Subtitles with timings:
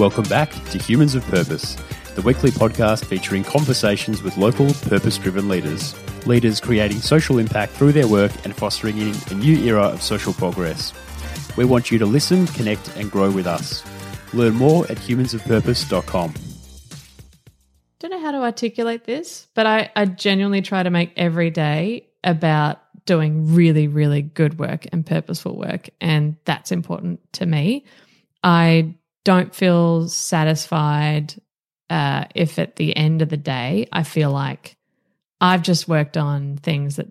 [0.00, 1.74] Welcome back to Humans of Purpose,
[2.14, 5.94] the weekly podcast featuring conversations with local purpose driven leaders.
[6.26, 10.32] Leaders creating social impact through their work and fostering in a new era of social
[10.32, 10.94] progress.
[11.54, 13.84] We want you to listen, connect, and grow with us.
[14.32, 16.34] Learn more at humansofpurpose.com.
[17.98, 22.08] don't know how to articulate this, but I, I genuinely try to make every day
[22.24, 25.90] about doing really, really good work and purposeful work.
[26.00, 27.84] And that's important to me.
[28.42, 28.94] I
[29.24, 31.34] don't feel satisfied
[31.88, 34.76] uh, if at the end of the day I feel like
[35.40, 37.08] I've just worked on things that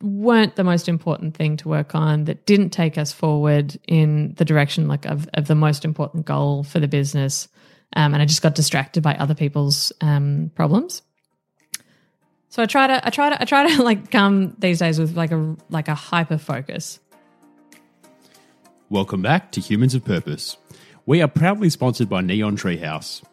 [0.00, 4.44] weren't the most important thing to work on that didn't take us forward in the
[4.44, 7.46] direction like of, of the most important goal for the business
[7.94, 11.02] um, and i just got distracted by other people's um, problems
[12.48, 15.16] so i try to i try to i try to like come these days with
[15.16, 16.98] like a like a hyper focus
[18.92, 20.58] Welcome back to Humans of Purpose.
[21.04, 23.24] We are proudly sponsored by Neon Treehouse.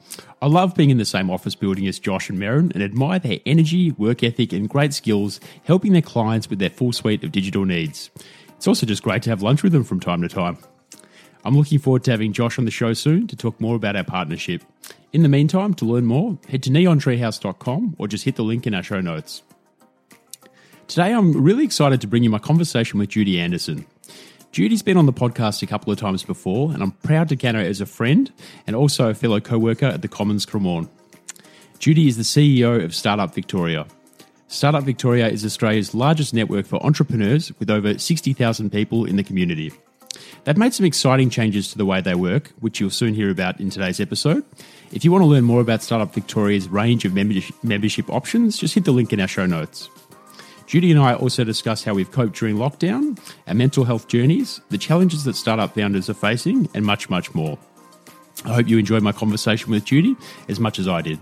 [0.42, 3.40] I love being in the same office building as Josh and Merrin and admire their
[3.46, 7.66] energy, work ethic, and great skills helping their clients with their full suite of digital
[7.66, 8.10] needs.
[8.58, 10.58] It's also just great to have lunch with them from time to time.
[11.46, 14.04] I'm looking forward to having Josh on the show soon to talk more about our
[14.04, 14.64] partnership.
[15.14, 18.74] In the meantime, to learn more, head to neontreehouse.com or just hit the link in
[18.74, 19.44] our show notes.
[20.88, 23.86] Today, I'm really excited to bring you my conversation with Judy Anderson.
[24.52, 27.56] Judy's been on the podcast a couple of times before, and I'm proud to count
[27.56, 28.32] her as a friend
[28.66, 30.90] and also a fellow co worker at the Commons Cremorne.
[31.78, 33.86] Judy is the CEO of Startup Victoria.
[34.48, 39.72] Startup Victoria is Australia's largest network for entrepreneurs with over 60,000 people in the community.
[40.44, 43.60] They've made some exciting changes to the way they work, which you'll soon hear about
[43.60, 44.44] in today's episode.
[44.92, 48.74] If you want to learn more about Startup Victoria's range of membership membership options, just
[48.74, 49.90] hit the link in our show notes.
[50.70, 54.78] Judy and I also discuss how we've coped during lockdown, our mental health journeys, the
[54.78, 57.58] challenges that startup founders are facing, and much, much more.
[58.46, 60.16] I hope you enjoyed my conversation with Judy
[60.48, 61.18] as much as I did.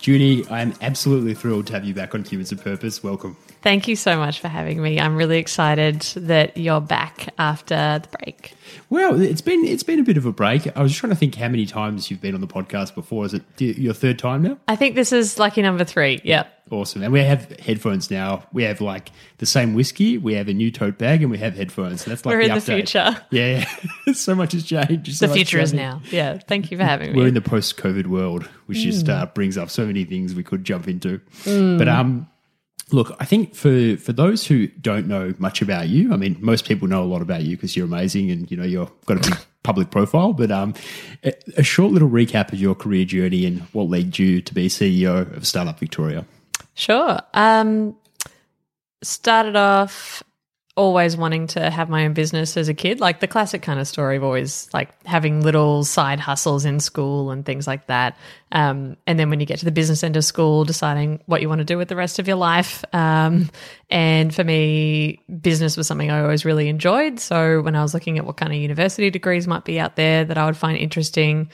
[0.00, 3.04] Judy, I am absolutely thrilled to have you back on Humans of Purpose.
[3.04, 3.36] Welcome.
[3.64, 8.08] Thank you so much for having me i'm really excited that you're back after the
[8.18, 8.54] break
[8.90, 10.66] Well, it's been it's been a bit of a break.
[10.76, 13.24] I was just trying to think how many times you've been on the podcast before.
[13.26, 14.58] Is it your third time now?
[14.68, 17.02] i think this is lucky number three yep Awesome.
[17.02, 18.44] And we have headphones now.
[18.50, 21.54] We have like the same whiskey, we have a new tote bag, and we have
[21.54, 22.06] headphones.
[22.06, 23.14] That's like We're in the future.
[23.30, 23.66] Yeah,
[24.06, 24.12] yeah.
[24.14, 25.14] so much has changed.
[25.14, 28.06] So the future is now yeah thank you for having me We're in the post-COVID
[28.06, 31.20] world, which just uh, brings up so many things we could jump into.
[31.44, 32.28] But um,
[32.90, 36.66] look, I think for for those who don't know much about you, I mean, most
[36.66, 39.30] people know a lot about you because you're amazing and you know you're got a
[39.30, 40.32] big public profile.
[40.32, 40.74] But um,
[41.24, 44.68] a, a short little recap of your career journey and what led you to be
[44.68, 46.24] CEO of Startup Victoria.
[46.74, 47.20] Sure.
[47.34, 47.96] Um,
[49.02, 50.22] started off
[50.76, 53.86] always wanting to have my own business as a kid, like the classic kind of
[53.86, 58.16] story of always like having little side hustles in school and things like that.
[58.50, 61.48] Um, and then when you get to the business end of school, deciding what you
[61.48, 62.84] want to do with the rest of your life.
[62.92, 63.50] Um,
[63.88, 67.20] and for me, business was something I always really enjoyed.
[67.20, 70.24] So when I was looking at what kind of university degrees might be out there
[70.24, 71.50] that I would find interesting,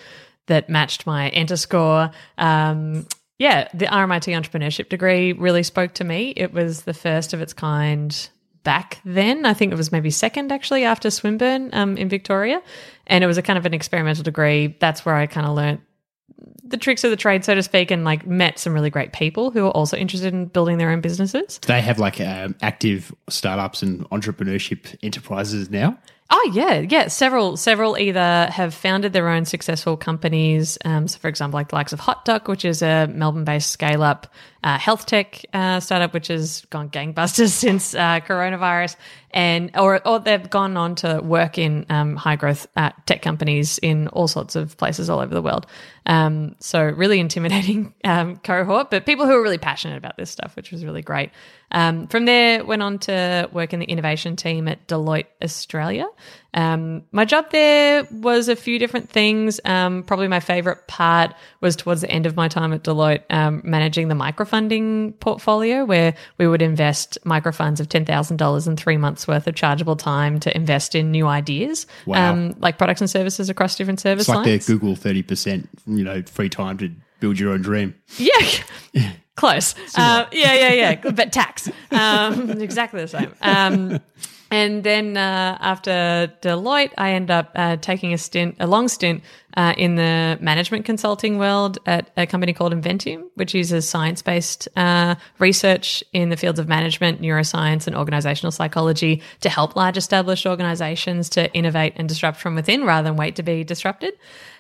[0.47, 2.11] that matched my enter score.
[2.39, 3.07] Um,
[3.39, 6.33] yeah, the RMIT entrepreneurship degree really spoke to me.
[6.37, 8.29] It was the first of its kind
[8.63, 9.47] back then.
[9.47, 12.63] I think it was maybe second actually after Swinburne um, in Victoria.
[13.07, 14.77] And it was a kind of an experimental degree.
[14.81, 15.81] That's where I kind of learnt
[16.65, 19.51] the tricks of the trade, so to speak, and like met some really great people
[19.51, 21.59] who are also interested in building their own businesses.
[21.59, 25.99] Do They have like um, active startups and entrepreneurship enterprises now.
[26.31, 27.09] Oh yeah, yeah.
[27.09, 30.79] Several, several either have founded their own successful companies.
[30.85, 34.33] Um, so, for example, like the likes of HotDoc, which is a Melbourne-based scale-up
[34.63, 38.97] uh, health tech uh, startup, which has gone gangbusters since uh, coronavirus,
[39.31, 44.09] and or or they've gone on to work in um, high-growth uh, tech companies in
[44.09, 45.67] all sorts of places all over the world.
[46.07, 50.57] Um, so, really intimidating um, cohort, but people who are really passionate about this stuff,
[50.57, 51.31] which was really great.
[51.73, 56.07] Um, from there, went on to work in the innovation team at Deloitte Australia.
[56.53, 59.61] Um, my job there was a few different things.
[59.65, 63.61] Um, probably my favorite part was towards the end of my time at Deloitte, um,
[63.65, 68.97] managing the microfunding portfolio, where we would invest microfunds of ten thousand dollars and three
[68.97, 72.33] months worth of chargeable time to invest in new ideas, Wow.
[72.33, 74.67] um, like products and services across different service It's like lines.
[74.67, 76.91] their Google thirty percent, you know, free time to
[77.21, 77.95] build your own dream.
[78.17, 78.33] Yeah.
[79.37, 79.75] Close.
[79.97, 81.11] Uh, yeah, yeah, yeah.
[81.13, 81.69] But tax.
[81.91, 84.01] Um, exactly the same.
[84.51, 89.23] And then uh, after Deloitte, I ended up uh, taking a stint, a long stint
[89.57, 94.69] uh, in the management consulting world at a company called Inventium, which uses science based
[94.77, 100.47] uh, research in the fields of management, neuroscience, and organizational psychology to help large established
[100.47, 104.15] organizations to innovate and disrupt from within rather than wait to be disrupted.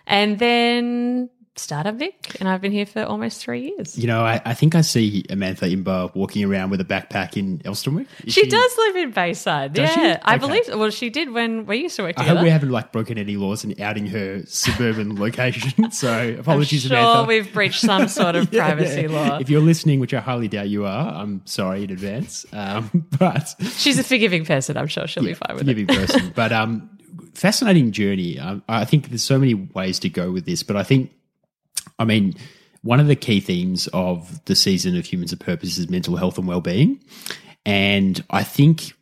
[0.06, 1.30] And then
[1.60, 3.96] Startup Vic, and I've been here for almost three years.
[3.98, 7.58] You know, I, I think I see Amantha Imba walking around with a backpack in
[7.60, 8.06] Elsternwick.
[8.24, 9.72] Is She, does live in Bayside.
[9.74, 10.00] Does she?
[10.00, 10.64] yeah, I believe.
[10.68, 12.30] Well, she did when we used to work together.
[12.32, 15.90] I hope we haven't like broken any laws in outing her suburban location.
[15.92, 17.26] So apologies, sure, Amantha.
[17.28, 19.08] we've breached some sort of Yeah, privacy yeah.
[19.08, 19.38] law.
[19.38, 22.46] If you're listening, which I highly doubt you are, I'm sorry in advance.
[22.52, 24.76] Um, but She's a forgiving person.
[24.76, 25.66] I'm sure she'll be fine with it.
[25.66, 26.32] forgiving person.
[26.34, 26.90] But um,
[27.34, 28.38] fascinating journey.
[28.38, 31.12] Um, I think there's so many ways to go with this, but I think,
[32.00, 32.34] I mean,
[32.82, 36.38] one of the key themes of the season of Humans of Purpose is mental health
[36.38, 37.00] and well-being,
[37.64, 38.94] and I think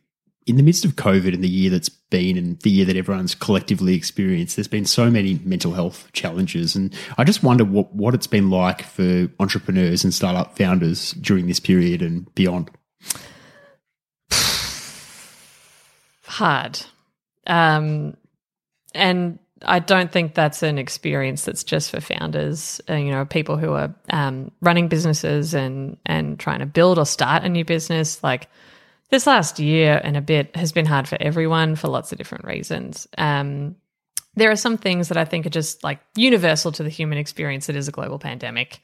[0.45, 3.35] in the midst of COVID and the year that's been and the year that everyone's
[3.35, 6.75] collectively experienced, there's been so many mental health challenges.
[6.75, 11.45] And I just wonder what, what it's been like for entrepreneurs and startup founders during
[11.45, 12.71] this period and beyond.
[16.25, 16.81] hard.
[17.45, 18.17] Um,
[18.95, 22.79] and I don't think that's an experience that's just for founders.
[22.89, 27.05] Uh, you know, people who are um, running businesses and and trying to build or
[27.05, 28.23] start a new business.
[28.23, 28.47] Like
[29.09, 32.45] this last year and a bit has been hard for everyone for lots of different
[32.45, 33.07] reasons.
[33.17, 33.75] Um,
[34.35, 37.67] there are some things that I think are just like universal to the human experience.
[37.67, 38.81] That is a global pandemic.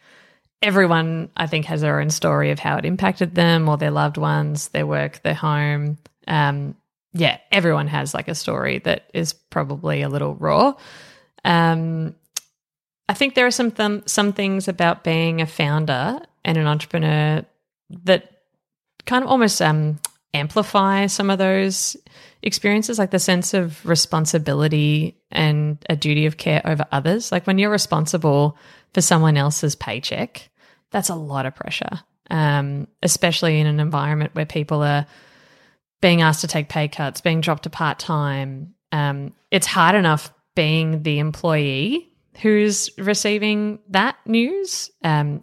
[0.62, 4.18] Everyone, I think, has their own story of how it impacted them or their loved
[4.18, 5.98] ones, their work, their home.
[6.28, 6.76] Um,
[7.16, 10.74] yeah, everyone has like a story that is probably a little raw.
[11.46, 12.14] Um,
[13.08, 17.46] I think there are some th- some things about being a founder and an entrepreneur
[18.04, 18.32] that
[19.06, 20.00] kind of almost um,
[20.34, 21.96] amplify some of those
[22.42, 27.32] experiences, like the sense of responsibility and a duty of care over others.
[27.32, 28.58] Like when you're responsible
[28.94, 30.50] for someone else's paycheck,
[30.92, 35.06] that's a lot of pressure, um, especially in an environment where people are
[36.06, 38.76] being asked to take pay cuts, being dropped to part time.
[38.92, 42.14] Um, it's hard enough being the employee
[42.44, 45.42] who's receiving that news, um,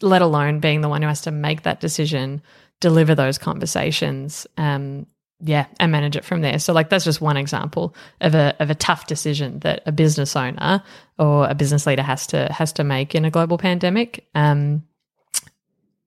[0.00, 2.42] let alone being the one who has to make that decision,
[2.80, 5.06] deliver those conversations, um,
[5.38, 6.58] yeah, and manage it from there.
[6.58, 10.34] So, like, that's just one example of a of a tough decision that a business
[10.34, 10.82] owner
[11.20, 14.28] or a business leader has to has to make in a global pandemic.
[14.34, 14.82] Um,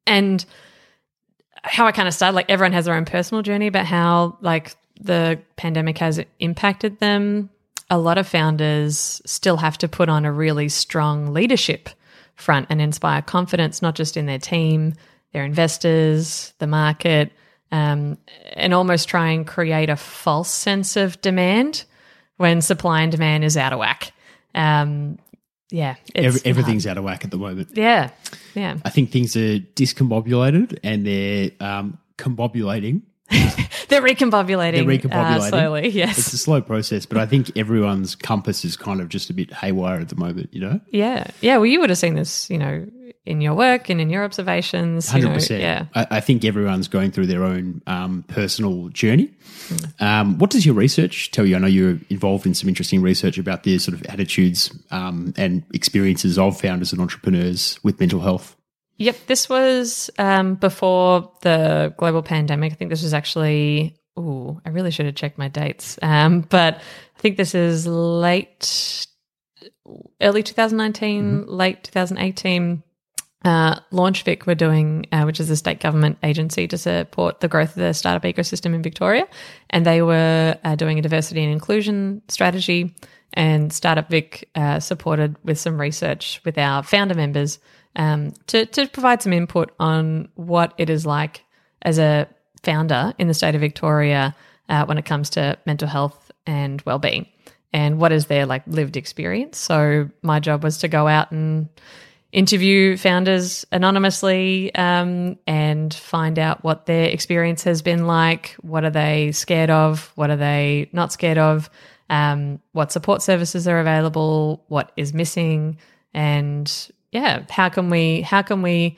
[0.06, 0.44] and
[1.64, 4.76] how I kind of started, like everyone has their own personal journey but how like
[5.00, 7.50] the pandemic has impacted them.
[7.90, 11.90] A lot of founders still have to put on a really strong leadership
[12.36, 14.94] front and inspire confidence, not just in their team,
[15.34, 17.32] their investors, the market,
[17.72, 18.18] um,
[18.54, 21.86] and almost try and create a false sense of demand
[22.38, 24.14] when supply and demand is out of whack.
[24.56, 25.20] Um,
[25.72, 27.70] yeah, it's Every, everything's out of whack at the moment.
[27.74, 28.12] yeah,
[28.54, 28.78] yeah.
[28.86, 33.02] I think things are discombobulated and they're um, combobulating.
[33.88, 35.38] They're recombobulating, They're recombobulating.
[35.38, 35.90] Uh, slowly.
[35.90, 36.18] Yes.
[36.18, 39.54] It's a slow process, but I think everyone's compass is kind of just a bit
[39.54, 40.80] haywire at the moment, you know?
[40.90, 41.28] Yeah.
[41.40, 41.58] Yeah.
[41.58, 42.86] Well, you would have seen this, you know,
[43.26, 45.14] in your work and in your observations.
[45.14, 45.60] You know, 100%.
[45.60, 45.86] yeah.
[45.94, 49.32] I, I think everyone's going through their own um, personal journey.
[50.00, 51.56] Um, what does your research tell you?
[51.56, 55.64] I know you're involved in some interesting research about the sort of attitudes um, and
[55.74, 58.56] experiences of founders and entrepreneurs with mental health.
[58.98, 59.18] Yep.
[59.28, 62.72] This was um, before the global pandemic.
[62.74, 65.98] I think this was actually, Oh, I really should have checked my dates.
[66.02, 69.08] Um, but I think this is late,
[70.20, 72.84] early 2019, late 2018.
[73.44, 77.70] Uh, LaunchVic were doing, uh, which is a state government agency to support the growth
[77.70, 79.28] of the startup ecosystem in Victoria,
[79.72, 82.96] and they were uh, doing a diversity and inclusion strategy.
[83.34, 87.60] And Startup Vic uh, supported with some research with our founder members
[87.96, 91.44] um, to to provide some input on what it is like
[91.82, 92.28] as a
[92.62, 94.36] founder in the state of Victoria
[94.68, 97.26] uh, when it comes to mental health and well-being,
[97.72, 99.58] and what is their like lived experience.
[99.58, 101.70] So my job was to go out and
[102.32, 108.56] interview founders anonymously um, and find out what their experience has been like.
[108.62, 110.12] What are they scared of?
[110.16, 111.70] What are they not scared of?
[112.10, 114.66] Um, what support services are available?
[114.68, 115.78] What is missing?
[116.14, 118.98] And yeah, how can we how can we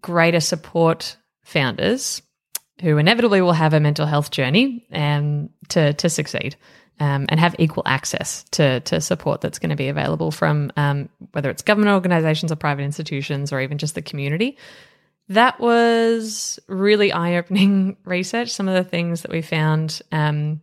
[0.00, 2.22] greater support founders
[2.80, 6.56] who inevitably will have a mental health journey um, to to succeed
[7.00, 11.08] um, and have equal access to to support that's going to be available from um,
[11.32, 14.56] whether it's government organisations or private institutions or even just the community.
[15.28, 18.50] that was really eye opening research.
[18.50, 20.02] Some of the things that we found.
[20.12, 20.60] Um,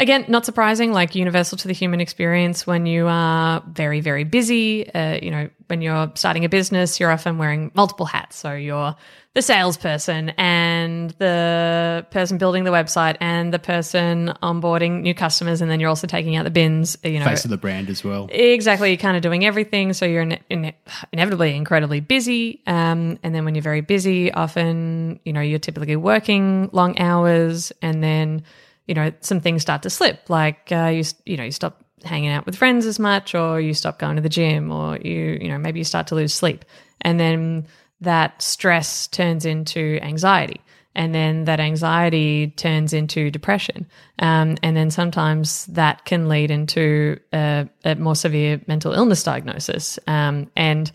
[0.00, 4.90] Again, not surprising, like universal to the human experience when you are very, very busy.
[4.90, 8.36] Uh, you know, when you're starting a business, you're often wearing multiple hats.
[8.36, 8.96] So you're
[9.34, 15.60] the salesperson and the person building the website and the person onboarding new customers.
[15.60, 17.26] And then you're also taking out the bins, you know.
[17.26, 18.26] Face of the brand as well.
[18.32, 18.88] Exactly.
[18.88, 19.92] You're kind of doing everything.
[19.92, 20.72] So you're in, in,
[21.12, 22.62] inevitably incredibly busy.
[22.66, 27.70] Um, and then when you're very busy, often, you know, you're typically working long hours
[27.82, 28.44] and then
[28.90, 30.28] you know, some things start to slip.
[30.28, 33.72] Like uh, you, you know, you stop hanging out with friends as much, or you
[33.72, 36.64] stop going to the gym, or you, you know, maybe you start to lose sleep,
[37.02, 37.68] and then
[38.00, 40.60] that stress turns into anxiety,
[40.96, 43.86] and then that anxiety turns into depression,
[44.18, 50.00] um, and then sometimes that can lead into a, a more severe mental illness diagnosis.
[50.08, 50.90] Um, and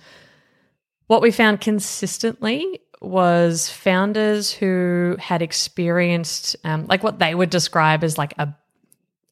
[1.08, 8.04] what we found consistently was founders who had experienced um, like what they would describe
[8.04, 8.54] as like a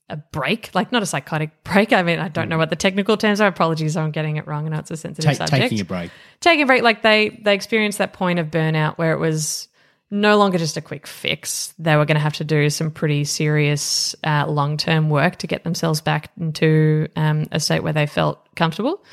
[0.09, 1.93] a break, like not a psychotic break.
[1.93, 3.47] I mean, I don't know what the technical terms are.
[3.47, 4.65] Apologies, I'm getting it wrong.
[4.67, 5.61] I know it's a sensitive Take, subject.
[5.61, 6.11] Taking a break.
[6.39, 9.67] Taking a break, like they they experienced that point of burnout where it was
[10.11, 11.73] no longer just a quick fix.
[11.79, 15.47] They were going to have to do some pretty serious uh, long term work to
[15.47, 19.03] get themselves back into um, a state where they felt comfortable.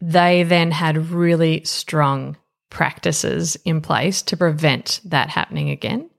[0.00, 2.36] They then had really strong
[2.70, 6.10] practices in place to prevent that happening again.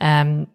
[0.00, 0.48] Um,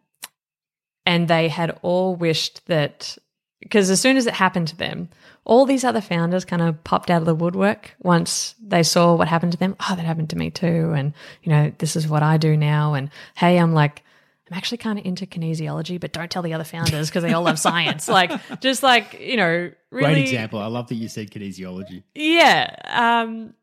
[1.05, 3.17] and they had all wished that,
[3.59, 5.09] because as soon as it happened to them,
[5.45, 9.27] all these other founders kind of popped out of the woodwork once they saw what
[9.27, 9.75] happened to them.
[9.79, 10.93] Oh, that happened to me too.
[10.95, 12.93] And, you know, this is what I do now.
[12.93, 14.03] And hey, I'm like,
[14.49, 17.43] I'm actually kind of into kinesiology, but don't tell the other founders because they all
[17.43, 18.07] love science.
[18.07, 20.13] Like, just like, you know, really.
[20.13, 20.59] Great example.
[20.59, 22.03] I love that you said kinesiology.
[22.15, 22.73] Yeah.
[22.85, 23.53] Um,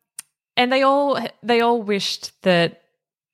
[0.56, 2.82] and they all they all wished that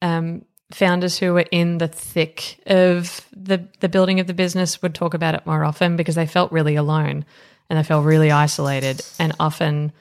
[0.00, 4.94] um, founders who were in the thick of the the building of the business would
[4.94, 7.25] talk about it more often because they felt really alone
[7.71, 9.92] and they felt really isolated and often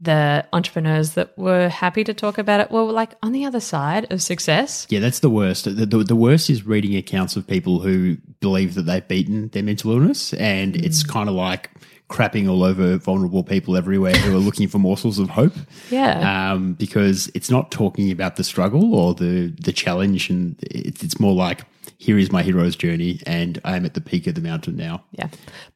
[0.00, 4.10] the entrepreneurs that were happy to talk about it were like on the other side
[4.10, 4.86] of success.
[4.88, 5.64] Yeah, that's the worst.
[5.64, 9.62] The, the, the worst is reading accounts of people who believe that they've beaten their
[9.62, 10.82] mental illness, and mm.
[10.82, 11.70] it's kind of like
[12.08, 15.54] crapping all over vulnerable people everywhere who are looking for morsels of hope.
[15.90, 16.52] Yeah.
[16.52, 21.20] Um, because it's not talking about the struggle or the the challenge, and it's, it's
[21.20, 21.64] more like
[21.98, 25.04] here is my hero's journey, and I am at the peak of the mountain now.
[25.12, 25.28] Yeah,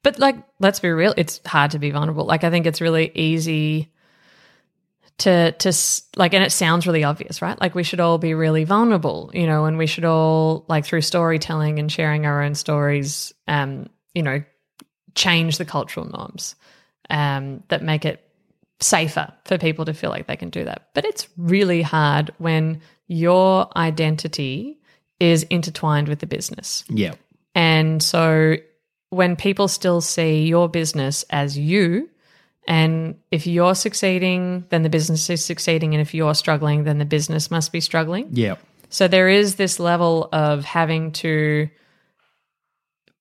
[0.03, 2.25] but like, let's be real, it's hard to be vulnerable.
[2.25, 3.93] Like, I think it's really easy
[5.19, 5.73] to to
[6.17, 9.47] like and it sounds really obvious right like we should all be really vulnerable you
[9.47, 14.23] know and we should all like through storytelling and sharing our own stories um you
[14.23, 14.43] know
[15.15, 16.57] change the cultural norms
[17.11, 18.21] um, that make it
[18.81, 20.89] safer for people to feel like they can do that.
[20.95, 24.79] But it's really hard when your identity
[25.21, 26.85] is intertwined with the business.
[26.89, 27.15] Yeah.
[27.55, 28.57] And so
[29.11, 32.11] when people still see your business as you,
[32.67, 35.95] and if you're succeeding, then the business is succeeding.
[35.95, 38.29] And if you're struggling, then the business must be struggling.
[38.31, 38.57] Yeah.
[38.89, 41.69] So there is this level of having to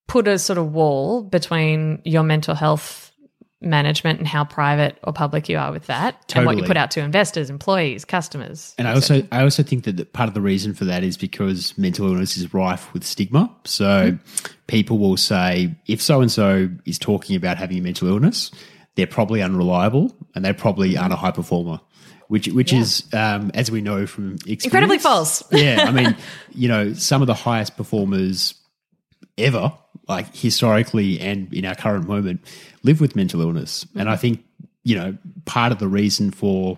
[0.08, 3.12] put a sort of wall between your mental health
[3.60, 6.40] management and how private or public you are with that totally.
[6.40, 9.86] and what you put out to investors employees customers and i also i also think
[9.86, 13.50] that part of the reason for that is because mental illness is rife with stigma
[13.64, 14.54] so mm-hmm.
[14.68, 18.52] people will say if so and so is talking about having a mental illness
[18.96, 21.80] they're probably unreliable and they probably aren't a high performer
[22.28, 22.80] which which yeah.
[22.80, 26.16] is um, as we know from experience incredibly false yeah i mean
[26.54, 28.56] you know some of the highest performers
[29.38, 29.72] ever
[30.08, 32.42] like historically and in our current moment,
[32.84, 33.86] live with mental illness.
[33.86, 34.00] Mm-hmm.
[34.00, 34.44] And I think,
[34.84, 36.78] you know, part of the reason for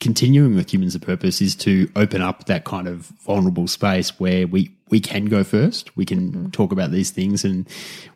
[0.00, 4.46] continuing with humans of purpose is to open up that kind of vulnerable space where
[4.46, 6.50] we we can go first we can mm-hmm.
[6.50, 7.68] talk about these things and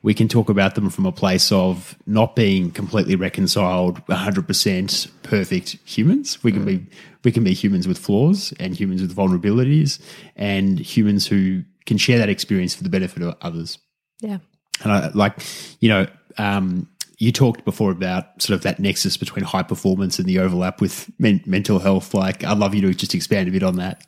[0.03, 5.77] we can talk about them from a place of not being completely reconciled 100% perfect
[5.85, 6.85] humans we can mm-hmm.
[6.85, 6.91] be
[7.25, 10.01] we can be humans with flaws and humans with vulnerabilities
[10.37, 13.79] and humans who can share that experience for the benefit of others
[14.21, 14.39] yeah.
[14.83, 15.35] And I like,
[15.81, 16.07] you know,
[16.37, 20.81] um, you talked before about sort of that nexus between high performance and the overlap
[20.81, 22.15] with men- mental health.
[22.15, 24.05] Like, I'd love you to just expand a bit on that.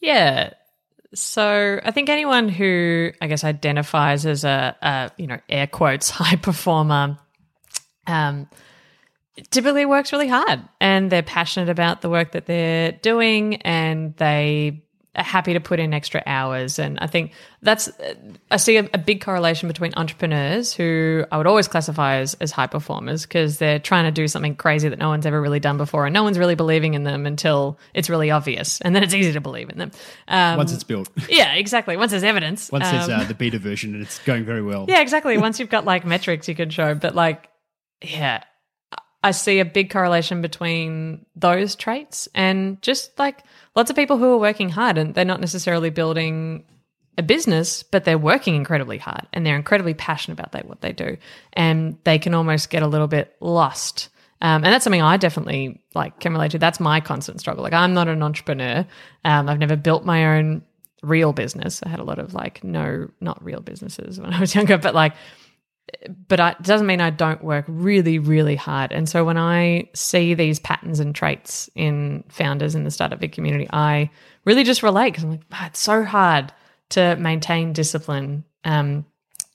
[0.00, 0.50] Yeah.
[1.14, 6.10] So I think anyone who I guess identifies as a, a you know air quotes
[6.10, 7.18] high performer,
[8.06, 8.48] um,
[9.50, 14.83] typically works really hard and they're passionate about the work that they're doing and they
[15.22, 16.78] happy to put in extra hours.
[16.78, 17.90] And I think that's,
[18.50, 22.50] I see a, a big correlation between entrepreneurs who I would always classify as, as
[22.50, 25.76] high performers because they're trying to do something crazy that no one's ever really done
[25.76, 28.80] before and no one's really believing in them until it's really obvious.
[28.80, 29.90] And then it's easy to believe in them.
[30.28, 31.96] Um, Once it's built, yeah, exactly.
[31.96, 32.70] Once there's evidence.
[32.72, 34.86] once there's Um, uh, the beta version and it's going very well.
[34.88, 35.38] yeah, exactly.
[35.38, 37.48] Once you've got like metrics you can show, but like,
[38.02, 38.42] yeah,
[39.24, 43.42] I see a big correlation between those traits and just like
[43.74, 46.62] lots of people who are working hard and they're not necessarily building
[47.16, 51.16] a business, but they're working incredibly hard and they're incredibly passionate about what they do.
[51.54, 54.10] And they can almost get a little bit lost.
[54.42, 56.58] Um, and that's something I definitely like can relate to.
[56.58, 57.62] That's my constant struggle.
[57.62, 58.86] Like I'm not an entrepreneur.
[59.24, 60.62] Um, I've never built my own
[61.02, 61.80] real business.
[61.82, 64.94] I had a lot of like no, not real businesses when I was younger, but
[64.94, 65.14] like
[66.28, 68.92] but I, it doesn't mean I don't work really, really hard.
[68.92, 73.32] And so when I see these patterns and traits in founders in the Startup Vic
[73.32, 74.10] community, I
[74.44, 76.52] really just relate because I'm like, wow, it's so hard
[76.90, 79.04] to maintain discipline um,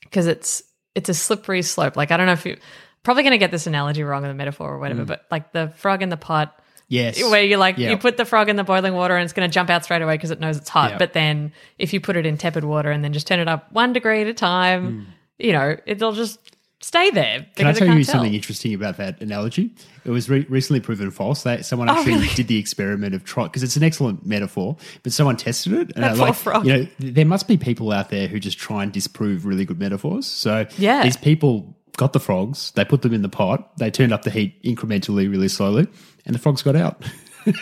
[0.01, 0.63] because it's
[0.95, 1.95] it's a slippery slope.
[1.95, 2.57] Like I don't know if you
[3.03, 5.07] probably going to get this analogy wrong or the metaphor or whatever, mm.
[5.07, 6.55] but like the frog in the pot
[6.89, 7.21] Yes.
[7.21, 7.91] where you like Yeah.
[7.91, 10.01] you put the frog in the boiling water and it's going to jump out straight
[10.01, 10.91] away because it knows it's hot.
[10.91, 10.97] Yeah.
[10.97, 13.71] But then if you put it in tepid water and then just turn it up
[13.71, 15.13] one degree at a time, mm.
[15.39, 16.39] You know, it'll just
[16.81, 17.45] stay there.
[17.55, 18.13] Can I tell you tell.
[18.15, 19.73] something interesting about that analogy?
[20.05, 21.43] It was re- recently proven false.
[21.43, 22.27] They, someone Oh, actually really?
[22.35, 25.91] did the experiment of try because it's an excellent metaphor, but someone tested it.
[25.95, 26.65] And That like, frog.
[26.65, 29.79] you know, there must be people out there who just try and disprove really good
[29.79, 30.25] metaphors.
[30.25, 31.03] So Yeah.
[31.03, 34.29] these people got the frogs, they put them in the pot, they turned up the
[34.31, 35.85] heat incrementally, really slowly,
[36.25, 37.03] and the frogs got out.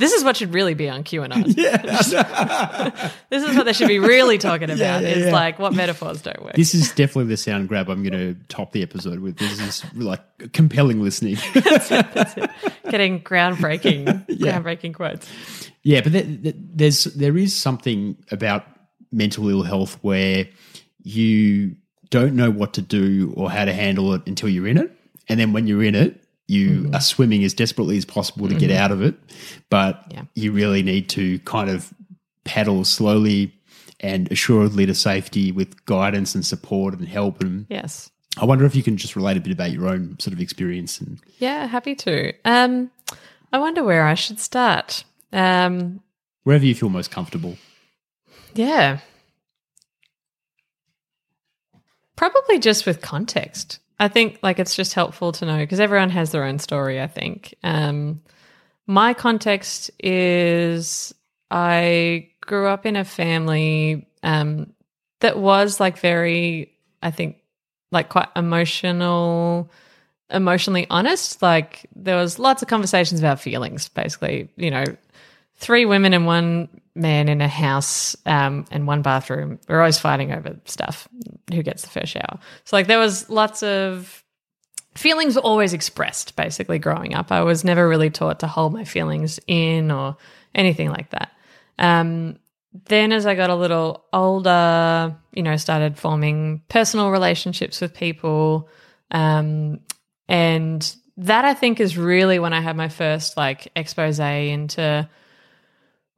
[0.00, 1.54] This is what should really be on QAnon.
[1.56, 3.10] Yeah.
[3.30, 5.32] this is what they should be really talking about yeah, is yeah.
[5.32, 6.54] like what metaphors don't work.
[6.54, 9.36] This is definitely the sound grab I'm going to top the episode with.
[9.36, 11.34] This is like compelling listening.
[12.90, 14.60] Getting groundbreaking, Yeah.
[14.60, 15.28] groundbreaking quotes.
[15.82, 18.64] Yeah, but there, there- there's there is something about
[19.12, 20.48] mental ill health where
[21.02, 21.76] you
[22.10, 24.90] don't know what to do or how to handle it until you're in it,
[25.28, 28.70] and then when you're in it, you are swimming as desperately as possible to get
[28.70, 29.14] out of it,
[29.70, 30.24] but Yeah.
[30.34, 31.92] you really need to kind of
[32.44, 33.54] paddle slowly
[34.00, 37.40] and assuredly to safety with guidance and support and help.
[37.42, 38.10] And Yes.
[38.38, 41.00] I wonder if you can just relate a bit about your own sort of experience
[41.00, 42.32] and Yeah, happy to.
[42.44, 42.90] Um,
[43.52, 45.04] I wonder where I should start.
[45.32, 46.00] Um,
[46.44, 47.56] wherever you feel most comfortable.
[48.54, 48.98] Yeah.
[52.16, 53.78] Probably just with context.
[54.00, 57.06] I think like it's just helpful to know because everyone has their own story, I
[57.06, 57.54] think.
[57.62, 58.22] Um
[58.86, 61.14] my context is
[61.50, 64.72] I grew up in a family um
[65.20, 66.72] that was like very
[67.02, 67.36] I think
[67.92, 69.70] like quite emotional
[70.30, 74.84] emotionally honest like there was lots of conversations about feelings basically you know
[75.56, 79.58] three women and one man in a house um, and one bathroom.
[79.68, 81.08] We're always fighting over stuff.
[81.52, 82.38] Who gets the first shower?
[82.64, 84.24] So like there was lots of
[84.94, 87.30] feelings were always expressed basically growing up.
[87.30, 90.16] I was never really taught to hold my feelings in or
[90.54, 91.32] anything like that.
[91.78, 92.38] Um,
[92.86, 98.68] then as I got a little older, you know, started forming personal relationships with people.
[99.10, 99.80] Um,
[100.28, 105.08] and that I think is really when I had my first like expose into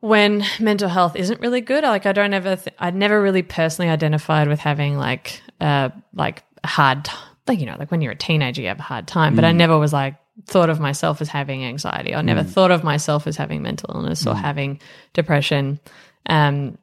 [0.02, 1.84] when mental health isn't really good.
[1.84, 6.42] Like I don't ever, th- I'd never really personally identified with having like, uh, like
[6.64, 7.12] a hard, t-
[7.46, 9.36] like you know, like when you're a teenager, you have a hard time.
[9.36, 12.16] But I never was like thought of myself as having anxiety.
[12.16, 14.80] I never thought of myself as having mental illness or having
[15.12, 15.78] depression.
[16.26, 16.78] Um,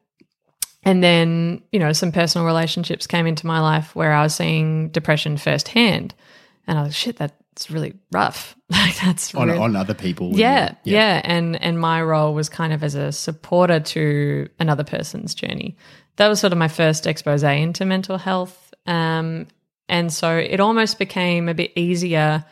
[0.82, 4.88] and then you know, some personal relationships came into my life where I was seeing
[4.88, 6.14] depression firsthand,
[6.66, 7.18] and I was shit.
[7.60, 8.56] That's really rough.
[8.70, 10.30] Like that's On, really- on other people.
[10.32, 15.34] yeah, yeah, and and my role was kind of as a supporter to another person's
[15.34, 15.76] journey.
[16.16, 19.48] That was sort of my first expose into mental health, um,
[19.88, 22.44] and so it almost became a bit easier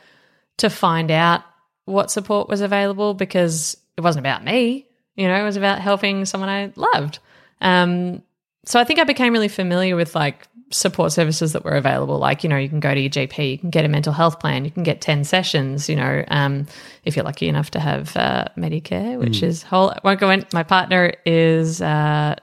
[0.57, 1.43] to find out
[1.85, 4.87] what support was available because it wasn't about me.
[5.15, 7.21] You know, it was about helping someone I loved.
[7.61, 8.23] Um,
[8.65, 12.19] so I think I became really familiar with like support services that were available.
[12.19, 14.41] Like, you know, you can go to your GP, you can get a mental health
[14.41, 16.67] plan, you can get 10 sessions, you know, um,
[17.05, 20.45] if you're lucky enough to have uh, Medicare, which is whole, I won't go in.
[20.53, 22.35] My partner is uh,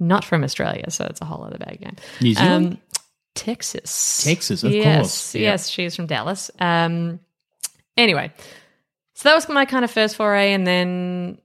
[0.00, 1.96] not from Australia, so it's a whole other bag game.
[2.20, 2.66] New Zealand?
[2.74, 2.78] Um,
[3.34, 4.24] Texas.
[4.24, 5.34] Texas, of yes, course.
[5.34, 5.40] Yeah.
[5.42, 6.50] Yes, she's from Dallas.
[6.60, 7.20] Um,
[7.96, 8.32] anyway,
[9.14, 10.52] so that was my kind of first foray.
[10.52, 11.38] And then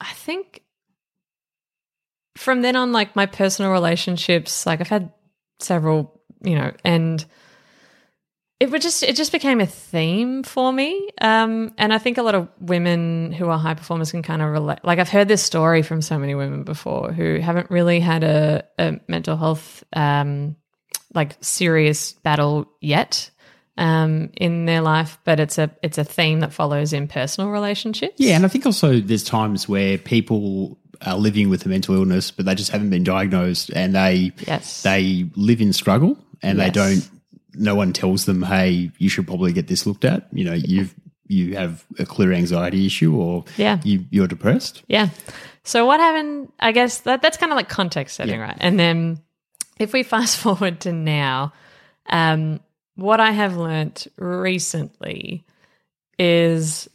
[0.00, 0.62] I think
[2.40, 5.12] from then on, like my personal relationships, like I've had
[5.58, 7.22] several, you know, and
[8.58, 11.10] it would just it just became a theme for me.
[11.20, 14.50] Um, and i think a lot of women who are high performers can kind of
[14.50, 18.24] relate like i've heard this story from so many women before who haven't really had
[18.24, 20.56] a, a mental health um,
[21.14, 23.30] like serious battle yet
[23.76, 28.16] um, in their life but it's a it's a theme that follows in personal relationships.
[28.18, 32.30] Yeah, and I think also there's times where people are living with a mental illness,
[32.30, 34.82] but they just haven't been diagnosed, and they Yes.
[34.82, 37.08] they live in struggle, and they don't.
[37.54, 40.94] No one tells them, "Hey, you should probably get this looked at." You know, you've
[41.26, 43.78] you have a clear anxiety issue, or Yeah.
[43.84, 44.82] you you're depressed.
[44.88, 45.08] Yeah.
[45.64, 46.52] So what happened?
[46.58, 48.46] I guess that that's kind of like context setting, Yeah.
[48.46, 48.56] right?
[48.60, 49.20] And then
[49.78, 51.52] if we fast forward to now,
[52.08, 52.60] um,
[52.96, 55.44] what I have learnt recently
[56.18, 56.88] is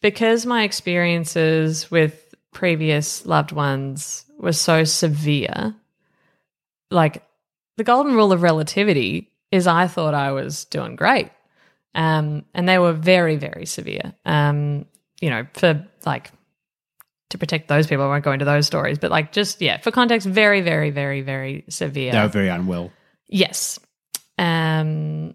[0.00, 5.74] because my experiences with previous loved ones were so severe,
[6.90, 7.22] like
[7.76, 11.30] the golden rule of relativity is I thought I was doing great.
[11.94, 14.14] Um, and they were very, very severe.
[14.24, 14.86] Um,
[15.20, 16.32] you know, for like
[17.30, 19.90] to protect those people, I won't go into those stories, but like just yeah, for
[19.90, 22.12] context, very, very, very, very severe.
[22.12, 22.92] They were very unwell.
[23.28, 23.78] Yes.
[24.38, 25.34] Um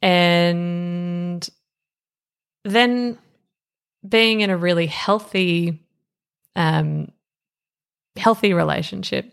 [0.00, 1.48] and
[2.64, 3.18] then
[4.06, 5.80] being in a really healthy
[6.56, 7.10] um
[8.16, 9.32] healthy relationship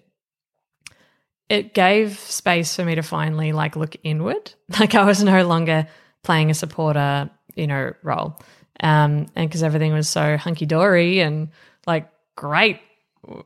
[1.50, 4.54] it gave space for me to finally like look inward.
[4.80, 5.88] Like i was no longer
[6.24, 8.40] playing a supporter you know role.
[8.82, 11.50] Um and because everything was so hunky-dory and
[11.88, 12.80] like great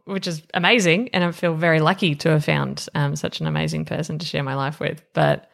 [0.05, 1.09] which is amazing.
[1.13, 4.43] And i feel very lucky to have found um, such an amazing person to share
[4.43, 5.01] my life with.
[5.13, 5.49] But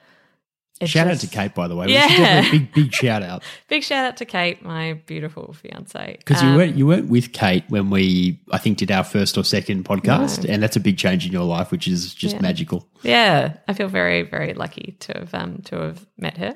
[0.80, 1.88] it Shout just- out to Kate, by the way.
[1.88, 2.50] We Yeah.
[2.52, 6.56] big big shout out big shout out to kate my beautiful fiance because Um, you
[6.58, 10.48] weren't you weren't with Kate when we I think did our first or second podcast,
[10.48, 12.42] and that's a big change in your life, which is just Yeah.
[12.42, 12.88] magical.
[13.04, 16.56] Yeah, I feel very, very lucky to have um to have met her.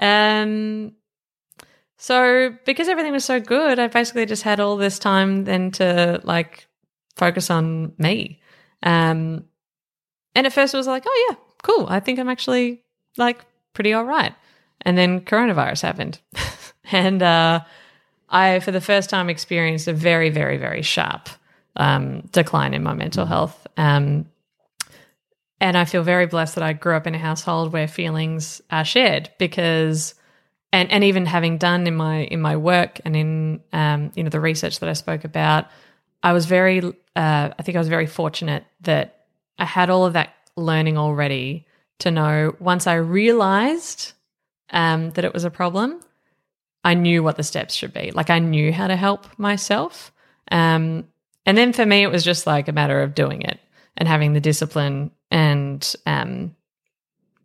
[0.00, 0.92] Um,
[1.98, 6.20] so because everything was so good, I basically just had all this time then to
[6.24, 6.66] like
[7.16, 8.40] focus on me.
[8.82, 9.44] Um,
[10.34, 11.86] and at first it was like, oh yeah, cool.
[11.88, 12.82] I think I'm actually
[13.16, 13.44] like
[13.74, 14.34] pretty all right.
[14.82, 16.20] And then coronavirus happened,
[16.92, 17.60] and uh,
[18.28, 21.28] I for the first time experienced a very, very, very sharp
[21.76, 23.66] um, decline in my mental health.
[23.76, 24.26] Um,
[25.60, 28.84] and I feel very blessed that I grew up in a household where feelings are
[28.84, 30.14] shared because
[30.72, 34.30] and and even having done in my in my work and in um, you know
[34.30, 35.66] the research that I spoke about,
[36.22, 36.92] I was very uh,
[37.58, 39.24] I think I was very fortunate that
[39.58, 41.66] I had all of that learning already
[42.00, 44.12] to know once I realized
[44.70, 46.00] um, that it was a problem,
[46.84, 48.10] I knew what the steps should be.
[48.10, 50.12] Like I knew how to help myself.
[50.50, 51.08] Um,
[51.46, 53.60] and then for me, it was just like a matter of doing it
[53.96, 56.54] and having the discipline and um,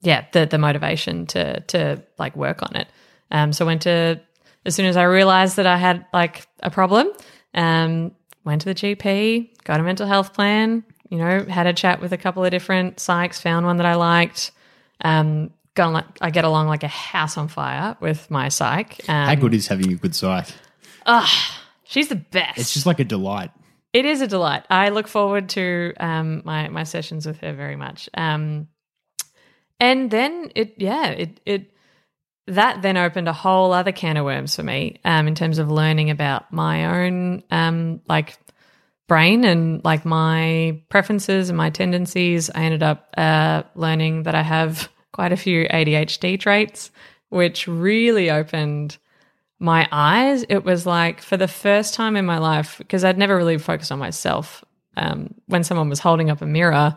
[0.02, 2.88] yeah, the the motivation to to like work on it.
[3.32, 4.22] Um, so went to
[4.66, 7.12] as soon as I realized that I had like a problem,
[7.54, 8.12] um,
[8.44, 10.84] went to the GP, got a mental health plan.
[11.10, 13.96] You know, had a chat with a couple of different psychs, found one that I
[13.96, 14.52] liked.
[15.02, 19.02] Um, I get along like a house on fire with my psych.
[19.10, 20.56] Um, How good is having a good site?
[21.84, 22.58] she's the best.
[22.58, 23.52] It's just like a delight.
[23.94, 24.66] It is a delight.
[24.70, 28.10] I look forward to um, my my sessions with her very much.
[28.14, 28.68] Um,
[29.80, 31.72] and then it, yeah, it it
[32.48, 35.72] that then opened a whole other can of worms for me um, in terms of
[35.72, 38.38] learning about my own um, like
[39.08, 42.50] brain and like my preferences and my tendencies.
[42.50, 46.92] I ended up uh, learning that I have quite a few ADHD traits,
[47.30, 48.98] which really opened
[49.60, 50.44] my eyes.
[50.50, 53.92] It was like for the first time in my life, because I'd never really focused
[53.92, 54.64] on myself.
[54.98, 56.96] Um, when someone was holding up a mirror,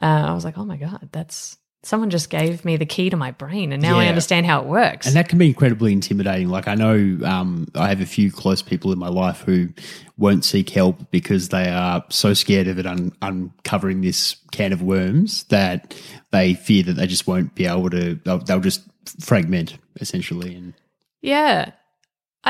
[0.00, 3.16] uh, I was like, oh my God, that's someone just gave me the key to
[3.16, 3.72] my brain.
[3.72, 5.06] And now I understand how it works.
[5.06, 6.48] And that can be incredibly intimidating.
[6.48, 9.68] Like I know um, I have a few close people in my life who
[10.16, 14.82] won't seek help because they are so scared of it un- uncovering this can of
[14.82, 15.94] worms that
[16.32, 18.16] they fear that they just won't be able to.
[18.24, 18.82] They'll, they'll just
[19.20, 20.54] fragment essentially.
[20.56, 20.74] And
[21.22, 21.72] Yeah.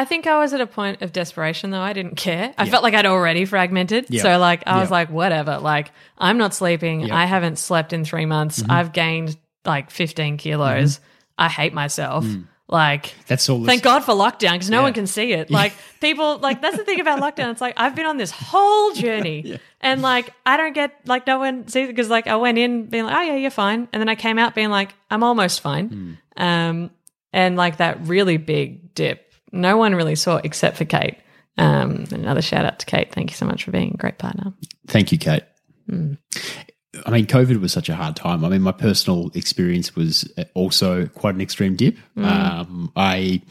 [0.00, 1.80] I think I was at a point of desperation though.
[1.80, 2.54] I didn't care.
[2.56, 4.06] I felt like I'd already fragmented.
[4.08, 4.22] Yeah.
[4.22, 5.58] So like I was like, whatever.
[5.58, 7.00] Like I'm not sleeping.
[7.00, 7.16] Yeah.
[7.16, 8.60] I haven't slept in three months.
[8.62, 8.70] Mm-hmm.
[8.70, 11.00] I've gained like 15 kilos.
[11.36, 12.24] I hate myself.
[12.68, 13.64] Like that's all.
[13.64, 14.80] Thank God for lockdown because no Mm.
[14.80, 14.82] Yeah.
[14.84, 15.50] one can see it.
[15.60, 17.50] Like people, like that's the thing about lockdown.
[17.50, 21.38] It's like I've been on this whole journey, and like I don't get like no
[21.38, 24.00] one sees it because like I went in being like, oh yeah, you're fine, and
[24.00, 26.90] then I came out being like, I'm almost fine, um,
[27.32, 31.16] and like that really big dip, no one really saw except for Kate.
[31.56, 33.12] Um, another shout out to Kate.
[33.12, 34.52] Thank you so much for being a great partner.
[34.86, 35.42] Thank you, Kate.
[35.90, 38.44] I mean, COVID was such a hard time.
[38.44, 41.96] I mean, my personal experience was also quite an extreme dip.
[42.16, 43.42] Um, I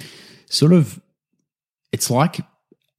[0.50, 1.02] sort of,
[1.92, 2.40] it's like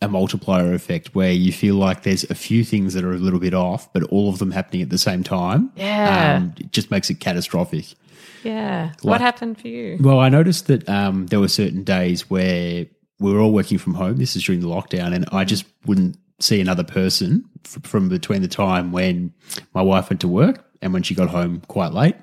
[0.01, 3.41] a multiplier effect where you feel like there's a few things that are a little
[3.41, 5.73] bit off, but all of them happening at the same time.
[5.75, 6.37] Yeah.
[6.37, 7.95] Um, it just makes it catastrophic.
[8.45, 8.93] Yeah.
[9.03, 9.99] Like- what happened for you?
[10.01, 12.87] Well, I noticed that um, there were certain days where
[13.21, 14.17] we were all working from home.
[14.17, 18.43] This is during the lockdown, and I just wouldn't see another person f- from between
[18.43, 19.33] the time when
[19.75, 22.15] my wife went to work and when she got home quite late.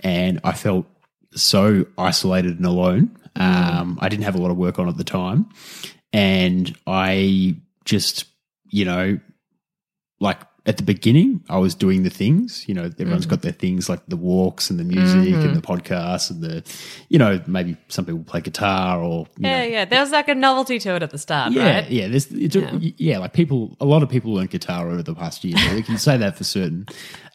[0.00, 0.86] And I felt
[1.34, 3.14] so isolated and alone.
[3.36, 5.48] Um, I didn't have a lot of work on at the time.
[6.14, 8.24] And I just,
[8.70, 9.18] you know,
[10.20, 12.68] like at the beginning, I was doing the things.
[12.68, 16.30] You know, everyone's got their things like the walks and the music and the podcasts
[16.30, 16.62] and the,
[17.08, 19.84] you know, maybe some people play guitar or you Yeah, know, yeah.
[19.86, 21.90] There was like a novelty to it at the start, yeah, right?
[21.90, 22.06] yeah.
[22.06, 23.18] There's, it's a- yeah.
[23.18, 25.56] like people, a lot of people learned guitar over the past year.
[25.74, 26.86] We can say that for certain.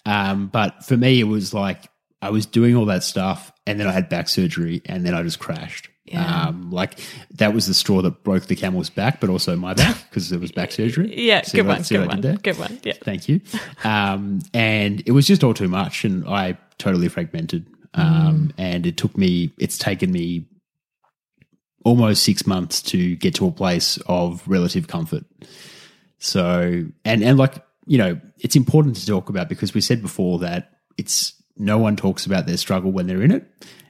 [0.05, 1.89] Um, but for me, it was like
[2.21, 5.21] I was doing all that stuff, and then I had back surgery, and then I
[5.21, 5.89] just crashed.
[6.07, 6.47] Yeah.
[6.47, 6.99] Um, like
[7.35, 10.39] that was the straw that broke the camel's back, but also my back because it
[10.39, 11.13] was back surgery.
[11.27, 12.79] Yeah, See good what- one, good one, good one.
[12.83, 12.93] Yeah.
[13.03, 13.41] Thank you.
[13.83, 17.67] Um, and it was just all too much, and I totally fragmented.
[17.93, 20.45] Um, And it took me, it's taken me
[21.83, 25.23] almost six months to get to a place of relative comfort.
[26.19, 30.39] So, and, and like, you know, it's important to talk about because we said before
[30.39, 33.45] that it's no one talks about their struggle when they're in it.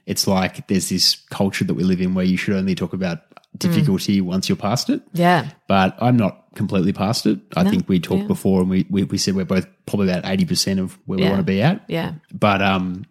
[0.06, 3.20] It's like there's this culture that we live in where you should only talk about
[3.56, 5.48] difficulty once you're past it Yeah.
[5.68, 7.38] but I'm not completely past it.
[7.56, 8.26] I No, think we talked yeah.
[8.28, 11.38] before and we, we, we said we're both probably about 80% of where we want
[11.38, 11.82] to be at.
[11.88, 12.12] Yeah.
[12.32, 13.04] But um,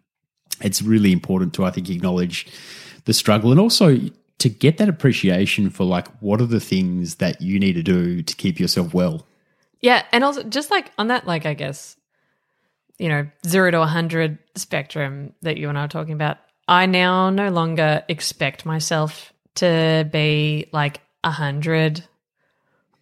[0.61, 2.47] it's really important to, I think, acknowledge
[3.05, 3.97] the struggle and also
[4.39, 8.21] to get that appreciation for like what are the things that you need to do
[8.21, 9.25] to keep yourself well.
[9.81, 11.97] Yeah, and also just like on that, like I guess,
[12.97, 16.37] you know, zero to hundred spectrum that you and I are talking about.
[16.67, 22.03] I now no longer expect myself to be like a hundred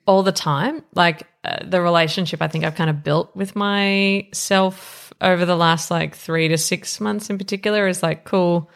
[0.06, 0.84] all the time.
[0.94, 5.90] Like uh, the relationship, I think I've kind of built with myself over the last
[5.90, 8.70] like three to six months in particular is like cool.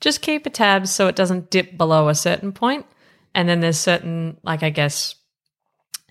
[0.00, 2.84] Just keep a tab so it doesn't dip below a certain point,
[3.34, 5.14] and then there's certain like I guess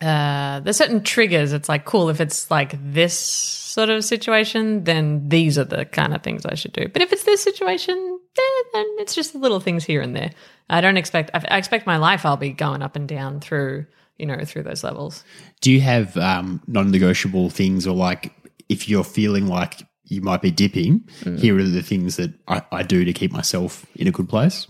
[0.03, 1.53] uh, there's certain triggers.
[1.53, 6.13] It's like cool if it's like this sort of situation, then these are the kind
[6.13, 6.87] of things I should do.
[6.87, 7.95] But if it's this situation,
[8.37, 10.31] eh, then it's just little things here and there.
[10.69, 11.31] I don't expect.
[11.33, 12.25] I I expect my life.
[12.25, 13.85] I'll be going up and down through
[14.17, 15.23] you know through those levels.
[15.61, 18.31] Do you have um, non negotiable things or like
[18.69, 21.39] if you're feeling like you might be dipping, Mm.
[21.39, 24.67] here are the things that I, I do to keep myself in a good place?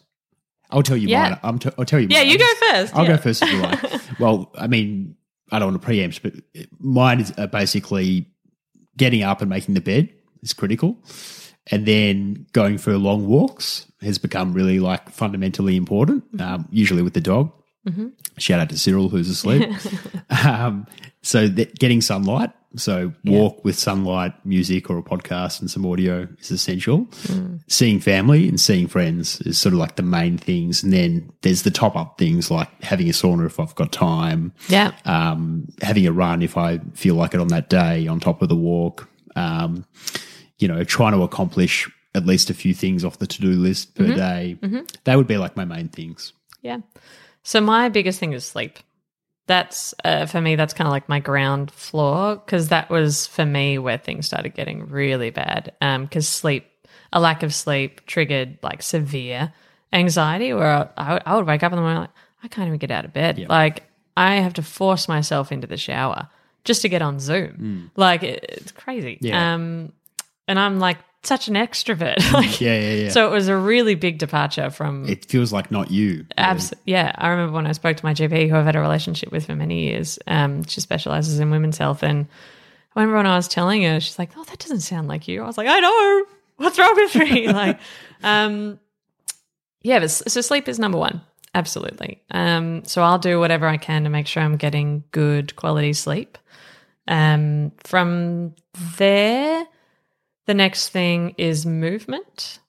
[0.71, 1.29] I'll tell you Yeah.
[1.29, 1.39] mine.
[1.43, 2.27] I'm t- I'll tell you Yeah, mine.
[2.27, 2.95] you I'm go just- first.
[2.95, 3.09] I'll yeah.
[3.09, 4.01] go first if you like.
[4.19, 5.15] well, I mean,
[5.51, 6.33] I don't want to preempt, but
[6.79, 8.27] mine is uh, basically
[8.97, 10.09] getting up and making the bed
[10.41, 10.97] is critical.
[11.71, 17.13] And then going for long walks has become really like fundamentally important, um, usually with
[17.13, 17.51] the dog.
[18.37, 19.69] Shout out to Cyril who's asleep.
[20.45, 20.87] um,
[21.21, 26.27] so that getting sunlight, so walk with sunlight, music or a podcast and some audio
[26.39, 27.07] is essential.
[27.67, 30.81] Seeing family and seeing friends is sort of like the main things.
[30.83, 34.53] And then there's the top up things like having a sauna if I've got time,
[34.69, 34.91] Yeah.
[35.05, 38.49] um, having a run if I feel like it on that day on top of
[38.49, 39.85] the walk, um,
[40.57, 43.95] you know, trying to accomplish at least a few things off the to do list
[43.95, 44.57] per day.
[45.03, 46.33] They would be like my main things.
[46.61, 46.77] Yeah.
[47.43, 48.79] So my biggest thing is sleep.
[49.45, 50.55] That's uh, for me.
[50.55, 54.53] That's kind of like my ground floor because that was for me where things started
[54.53, 55.73] getting really bad.
[55.81, 56.65] Because sleep,
[57.11, 59.51] a lack of sleep, triggered like severe
[59.91, 60.53] anxiety.
[60.53, 62.09] Where I, I would wake up in the morning like
[62.41, 63.37] I can't even get out of bed.
[63.49, 63.83] Like
[64.15, 66.29] I have to force myself into the shower
[66.63, 67.91] just to get on Zoom.
[67.97, 69.17] Like it, it's crazy.
[69.19, 69.55] Yeah.
[69.55, 69.91] Um,
[70.47, 72.31] and I'm like such an extrovert.
[72.33, 73.09] like, Yeah, yeah, yeah.
[73.09, 76.25] So it was a really big departure from it feels like not you.
[76.37, 79.31] Abs- yeah, I remember when I spoke to my GP, who I've had a relationship
[79.31, 80.19] with for many years.
[80.27, 82.27] Um, she specializes in women's health, and
[82.95, 85.41] I remember when I was telling her, she's like, "Oh, that doesn't sound like you."
[85.43, 86.25] I was like, "I know.
[86.57, 87.79] What's wrong with me?" like,
[88.21, 88.79] um,
[89.81, 91.21] yeah, but so sleep is number one,
[91.55, 92.21] absolutely.
[92.31, 96.37] Um, so I'll do whatever I can to make sure I'm getting good quality sleep.
[97.07, 98.55] Um, from
[98.97, 99.65] there,
[100.45, 102.59] the next thing is movement.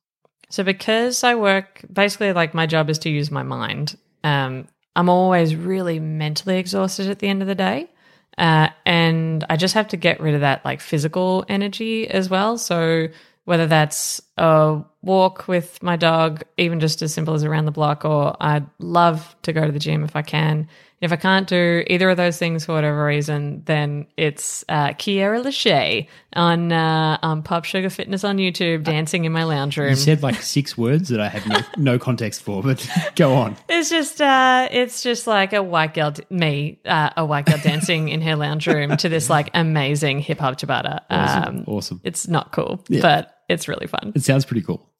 [0.50, 5.08] So because I work basically like my job is to use my mind, um, I'm
[5.08, 7.90] always really mentally exhausted at the end of the day.
[8.38, 12.58] Uh, and I just have to get rid of that like physical energy as well.
[12.58, 13.08] So
[13.44, 18.04] whether that's a walk with my dog, even just as simple as around the block,
[18.04, 20.68] or I'd love to go to the gym if I can.
[21.00, 25.42] If I can't do either of those things for whatever reason, then it's uh, Keaira
[25.44, 29.90] LaShae on uh, on Pop Sugar Fitness on YouTube, dancing in my lounge room.
[29.90, 33.56] You said like six words that I have no, no context for, but go on.
[33.68, 38.08] It's just, uh, it's just like a white girl, me, uh, a white girl dancing
[38.08, 41.00] in her lounge room to this like amazing hip hop tabata.
[41.10, 41.58] Awesome.
[41.58, 42.00] Um, awesome.
[42.04, 44.12] it's not cool, but it's really fun.
[44.14, 44.90] It sounds pretty cool.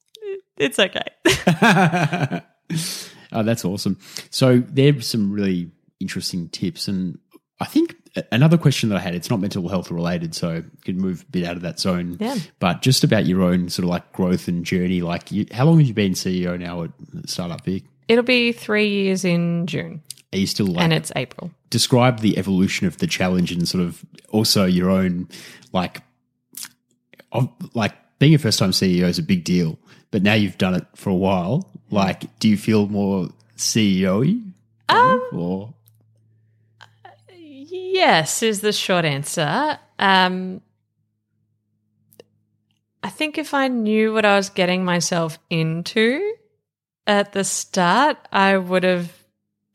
[0.57, 2.41] It's okay.
[3.31, 3.99] Oh, that's awesome.
[4.29, 7.17] So there's some really interesting tips, and
[7.59, 7.95] I think
[8.31, 9.15] another question that I had.
[9.15, 12.17] It's not mental health related, so you can move a bit out of that zone.
[12.19, 12.37] Yeah.
[12.59, 15.01] But just about your own sort of like growth and journey.
[15.01, 16.91] Like, you, how long have you been CEO now at
[17.27, 17.83] Startup Vic?
[18.07, 21.49] It'll be three years in June, Are you still like and it's April.
[21.71, 25.27] describe the evolution of the challenge and sort of also your own
[25.73, 26.01] like
[27.31, 29.79] of like being a first time CEO is a big deal,
[30.11, 31.69] but now you've done it for a while.
[31.89, 34.41] Like, do you feel more CEO
[34.87, 35.73] Um, or
[37.95, 39.79] Yes, is the short answer.
[39.97, 40.59] Um,
[43.01, 46.33] I think if I knew what I was getting myself into
[47.07, 49.13] at the start, I would have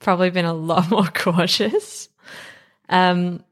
[0.01, 2.11] probably been a lot more cautious.
[2.91, 3.43] Um,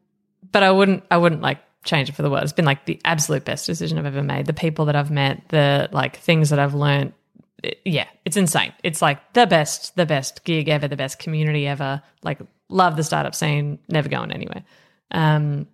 [0.52, 1.04] but I wouldn't.
[1.10, 2.42] I wouldn't like change it for the world.
[2.44, 4.44] It's been like the absolute best decision I've ever made.
[4.44, 7.14] The people that I've met, the like things that I've learned.
[7.62, 8.74] it- yeah, it's insane.
[8.82, 12.02] It's like the best, the best gig ever, the best community ever.
[12.22, 13.78] Like, love the startup scene.
[13.88, 14.64] Never going anywhere.
[15.10, 15.66] Um,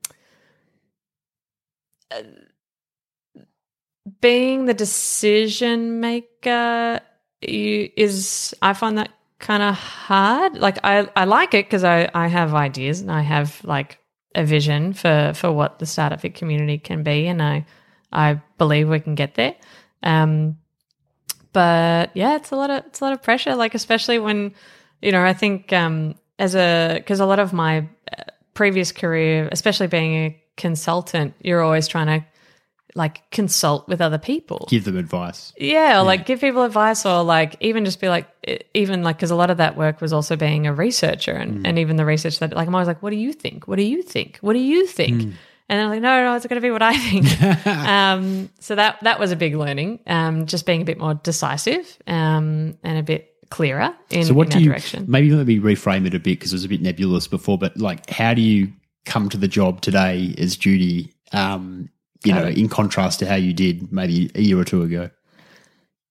[2.11, 2.22] uh,
[4.20, 7.00] being the decision maker
[7.40, 10.57] is, I find that kind of hard.
[10.57, 13.98] Like, I, I like it because I, I have ideas and I have like
[14.35, 17.66] a vision for, for what the Startup Vic community can be, and I,
[18.12, 19.54] I believe we can get there.
[20.02, 20.59] Um,
[21.52, 23.54] but yeah, it's a lot of it's a lot of pressure.
[23.54, 24.54] Like especially when
[25.00, 28.23] you know, I think um, as a because a lot of my uh,
[28.55, 32.27] previous career, especially being a consultant, you're always trying to
[32.94, 34.66] like consult with other people.
[34.68, 35.53] give them advice?
[35.59, 38.29] Yeah, or like give people advice, or like even just be like,
[38.73, 41.79] even like, because a lot of that work was also being a researcher, and, and
[41.79, 43.66] even the research that, like, I'm always like, what do you think?
[43.66, 44.38] What do you think?
[44.40, 45.35] What do you think?
[45.68, 47.66] And I'm like, no, no, it's going to be what I think.
[47.66, 51.99] um, so that that was a big learning, um, just being a bit more decisive
[52.07, 55.05] um, and a bit clearer in, So, what in do you direction.
[55.07, 57.77] maybe let me reframe it a bit because it was a bit nebulous before, but
[57.77, 58.73] like, how do you
[59.05, 61.12] come to the job today as Judy?
[61.33, 61.88] Um,
[62.25, 65.11] you know, in contrast to how you did maybe a year or two ago.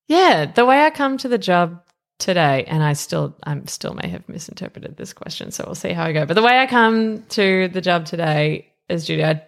[0.08, 1.82] Yeah, the way I come to the job
[2.20, 6.04] today, and I still, I'm still may have misinterpreted this question, so we'll see how
[6.06, 6.26] I go.
[6.26, 9.44] But the way I come to the job today as Judy, I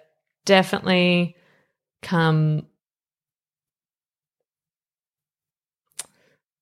[0.46, 1.36] definitely
[2.02, 2.66] come.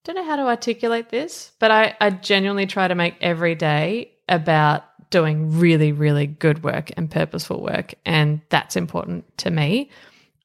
[0.04, 4.12] Don't know how to articulate this, but I, I genuinely try to make every day
[4.28, 7.94] about doing really, really good work and purposeful work.
[8.06, 9.89] And that's important to me.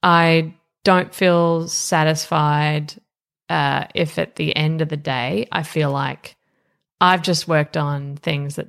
[0.03, 2.95] I don't feel satisfied
[3.49, 6.37] uh, if at the end of the day I feel like
[7.01, 8.69] I've just worked on things that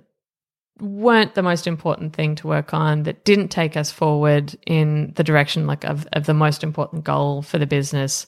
[0.79, 5.23] weren't the most important thing to work on, that didn't take us forward in the
[5.23, 8.25] direction like of, of the most important goal for the business.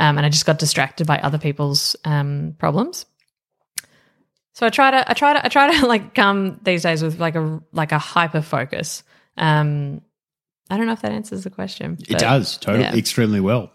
[0.00, 3.06] Um, and I just got distracted by other people's um, problems.
[4.54, 7.18] So I try to, I try to, I try to like come these days with
[7.18, 9.02] like a like a hyper focus.
[9.36, 10.00] Um,
[10.70, 11.98] I don't know if that answers the question.
[12.08, 12.96] It does totally yeah.
[12.96, 13.70] Extremely well.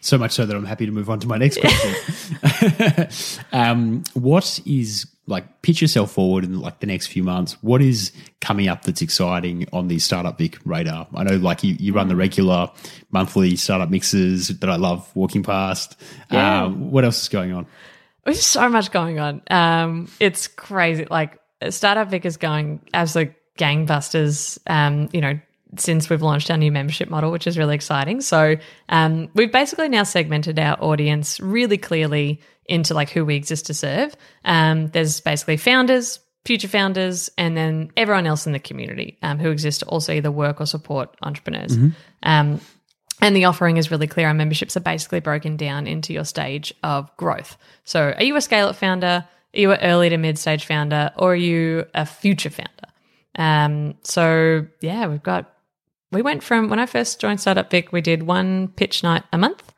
[0.00, 3.44] So much so that I'm happy to move on to my next question.
[3.52, 7.56] um, what is like pitch yourself forward in like the next few months?
[7.62, 11.06] What is coming up that's exciting on the Startup Vic radar?
[11.14, 12.70] I know like you, you run the regular
[13.10, 15.96] monthly startup mixes that I love walking past.
[16.30, 16.64] Yeah.
[16.64, 17.66] Um, what else is going on?
[18.24, 19.42] There's so much going on.
[19.50, 21.06] Um, it's crazy.
[21.08, 21.38] Like
[21.70, 24.58] Startup Vic is going as absolute gangbusters.
[24.66, 25.38] Um, you know,
[25.78, 28.20] since we've launched our new membership model, which is really exciting.
[28.20, 28.56] So
[28.88, 33.74] um, we've basically now segmented our audience really clearly into like who we exist to
[33.74, 34.16] serve.
[34.44, 39.50] Um, there's basically founders, future founders, and then everyone else in the community um, who
[39.50, 41.76] exist to also either work or support entrepreneurs.
[42.22, 42.60] Um,
[43.22, 44.28] and the offering is really clear.
[44.28, 47.56] Our memberships are basically broken down into your stage of growth.
[47.84, 49.26] So, are you a scale up founder?
[49.54, 51.12] Are you an early to mid stage founder?
[51.16, 52.70] Or are you a future founder?
[53.36, 55.52] Um, so, yeah, we've got,
[56.12, 59.38] we went from when I first joined Startup Vic, we did one pitch night a
[59.38, 59.72] month.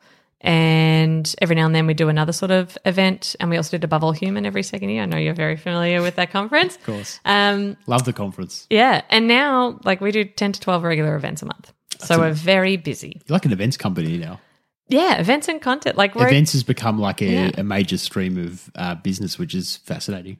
[0.45, 3.33] And every now and then we do another sort of event.
[3.39, 5.03] And we also did Above All Human every second year.
[5.03, 6.75] I know you're very familiar with that conference.
[6.75, 7.19] Of course.
[7.23, 8.67] Um, Love the conference.
[8.69, 9.03] yeah.
[9.09, 11.71] And now, like, we do 10 to 12 regular events a month.
[11.99, 13.21] So a- we're very busy.
[13.25, 14.41] You're like an events company now.
[14.89, 15.97] Yeah, events and content.
[15.97, 17.51] Like Events has become like a, Yeah.
[17.57, 20.37] a major stream of uh, business, which is fascinating.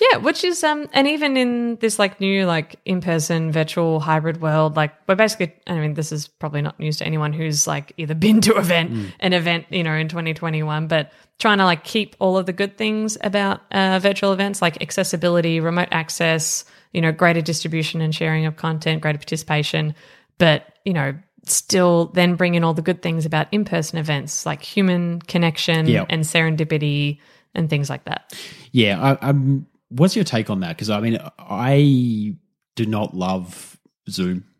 [0.00, 4.74] Yeah, which is um and even in this like new like in-person virtual hybrid world,
[4.74, 8.14] like we're basically I mean this is probably not news to anyone who's like either
[8.26, 12.36] been to event an event, you know, in 2021, but trying to like keep all
[12.36, 17.40] of the good things about uh, virtual events like accessibility, remote access, you know, greater
[17.40, 19.94] distribution and sharing of content, greater participation,
[20.38, 21.14] but you know,
[21.46, 26.04] still then bring in all the good things about in-person events like human connection Yeah.
[26.08, 27.18] and serendipity
[27.54, 28.32] and things like that.
[28.72, 29.66] Yeah, I, I'm.
[29.90, 30.70] What's your take on that?
[30.70, 32.36] Because I mean, I
[32.76, 33.78] do not love
[34.08, 34.44] Zoom.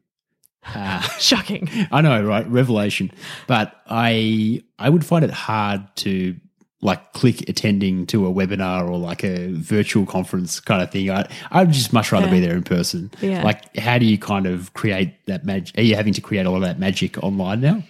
[0.64, 1.68] Uh, Shocking.
[1.90, 2.46] I know, right?
[2.48, 3.10] Revelation.
[3.48, 6.36] But I I would find it hard to
[6.82, 11.10] like click attending to a webinar or like a virtual conference kind of thing.
[11.10, 13.10] I I'd just much rather be there in person.
[13.20, 13.42] Yeah.
[13.42, 15.78] Like how do you kind of create that magic?
[15.78, 17.82] Are you having to create all of that magic online now?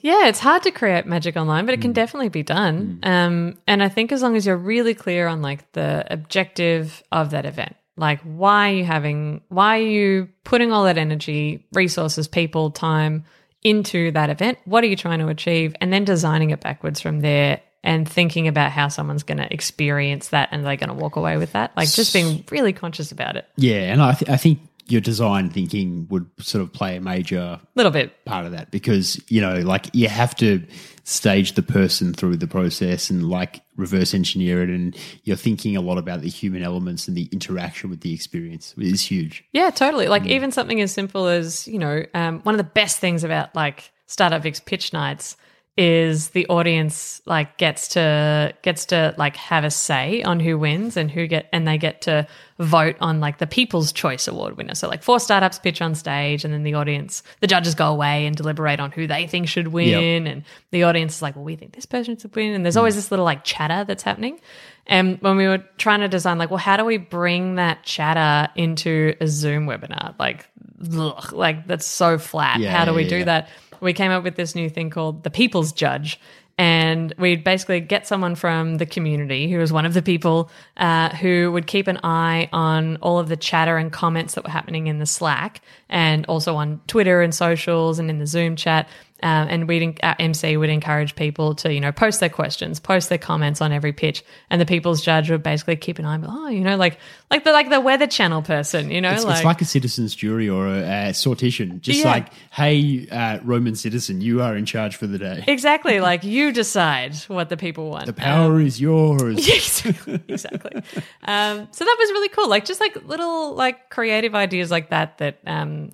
[0.00, 3.00] Yeah, it's hard to create magic online, but it can definitely be done.
[3.02, 7.30] Um, and I think as long as you're really clear on like the objective of
[7.30, 12.28] that event, like why are you having, why are you putting all that energy, resources,
[12.28, 13.24] people, time
[13.66, 14.58] into that event?
[14.64, 15.74] What are you trying to achieve?
[15.80, 20.28] And then designing it backwards from there and thinking about how someone's going to experience
[20.28, 21.76] that and they're going to walk away with that.
[21.76, 23.44] Like just being really conscious about it.
[23.56, 27.60] Yeah, and I th- I think your design thinking would sort of play a major
[27.74, 28.24] little bit.
[28.24, 30.64] part of that because you know like you have to
[31.04, 35.80] stage the person through the process and like reverse engineer it and you're thinking a
[35.80, 40.08] lot about the human elements and the interaction with the experience is huge Yeah, totally.
[40.08, 43.54] Like even something as simple as, you know, um, one of the best things about
[43.54, 45.36] like Startup Vic's pitch nights
[45.76, 50.96] is the audience like gets to gets to like have a say on who wins
[50.96, 52.26] and who get and they get to
[52.58, 56.46] vote on like the people's choice award winner so like four startups pitch on stage
[56.46, 59.68] and then the audience the judges go away and deliberate on who they think should
[59.68, 62.78] win and the audience is like well we think this person should win and there's
[62.78, 62.98] always mm.
[62.98, 64.40] this little like chatter that's happening
[64.86, 68.50] and when we were trying to design, like, well, how do we bring that chatter
[68.54, 70.14] into a Zoom webinar?
[70.18, 70.48] Like,
[70.96, 72.60] ugh, like that's so flat.
[72.60, 73.24] Yeah, how do we yeah, do yeah.
[73.24, 73.48] that?
[73.80, 76.20] We came up with this new thing called the People's Judge.
[76.58, 81.10] And we'd basically get someone from the community who was one of the people uh,
[81.10, 84.86] who would keep an eye on all of the chatter and comments that were happening
[84.86, 85.60] in the Slack
[85.90, 88.88] and also on Twitter and socials and in the Zoom chat.
[89.22, 93.08] Um, and we'd our MC would encourage people to you know post their questions, post
[93.08, 96.14] their comments on every pitch, and the people's judge would basically keep an eye.
[96.16, 96.98] on, Oh, you know, like
[97.30, 100.48] like the like the Weather Channel person, you know, it's, it's like a citizen's jury
[100.50, 102.10] or a, a sortition just Yeah.
[102.10, 106.52] like hey uh, roman citizen you are in charge for the day exactly like you
[106.52, 108.06] decide what the people want.
[108.06, 110.20] the power is yours exactly.
[110.28, 110.82] exactly.
[111.24, 112.48] Um, so that was really cool.
[112.48, 115.18] Like just like little like creative ideas like that.
[115.18, 115.92] That um,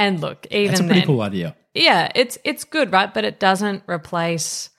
[0.00, 3.12] and look, even that's a pretty then, cool idea yeah, it's it's good, right?
[3.14, 4.70] But it doesn't replace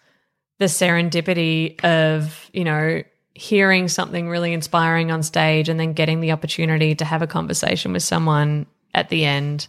[0.59, 3.03] the serendipity of you know
[3.33, 7.93] hearing something really inspiring on stage and then getting the opportunity to have a conversation
[7.93, 9.67] with someone at the end,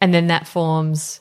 [0.00, 1.20] and then that forms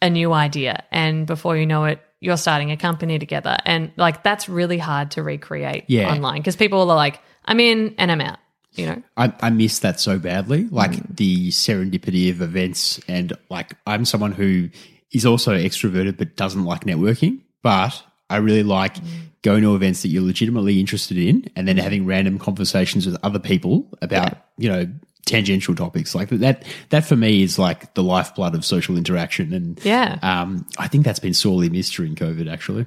[0.00, 2.00] a new idea, and before you know it.
[2.20, 6.10] You're starting a company together, and like that's really hard to recreate Yeah.
[6.10, 8.38] online because people are like, "I'm in and I'm out,"
[8.74, 9.02] you know.
[9.16, 11.16] I, I miss that so badly, like Mm.
[11.16, 13.00] the serendipity of events.
[13.08, 14.70] And like, I'm someone who
[15.12, 17.40] is also extroverted but doesn't like networking.
[17.62, 19.06] But I really like Mm.
[19.42, 23.38] going to events that you're legitimately interested in and then having random conversations with other
[23.38, 24.88] people about, you know,
[25.26, 26.64] tangential topics like that.
[26.90, 29.52] That for me is like the lifeblood of social interaction.
[29.54, 30.18] And Yeah.
[30.22, 32.84] um, I think that's been sorely missed during COVID, actually.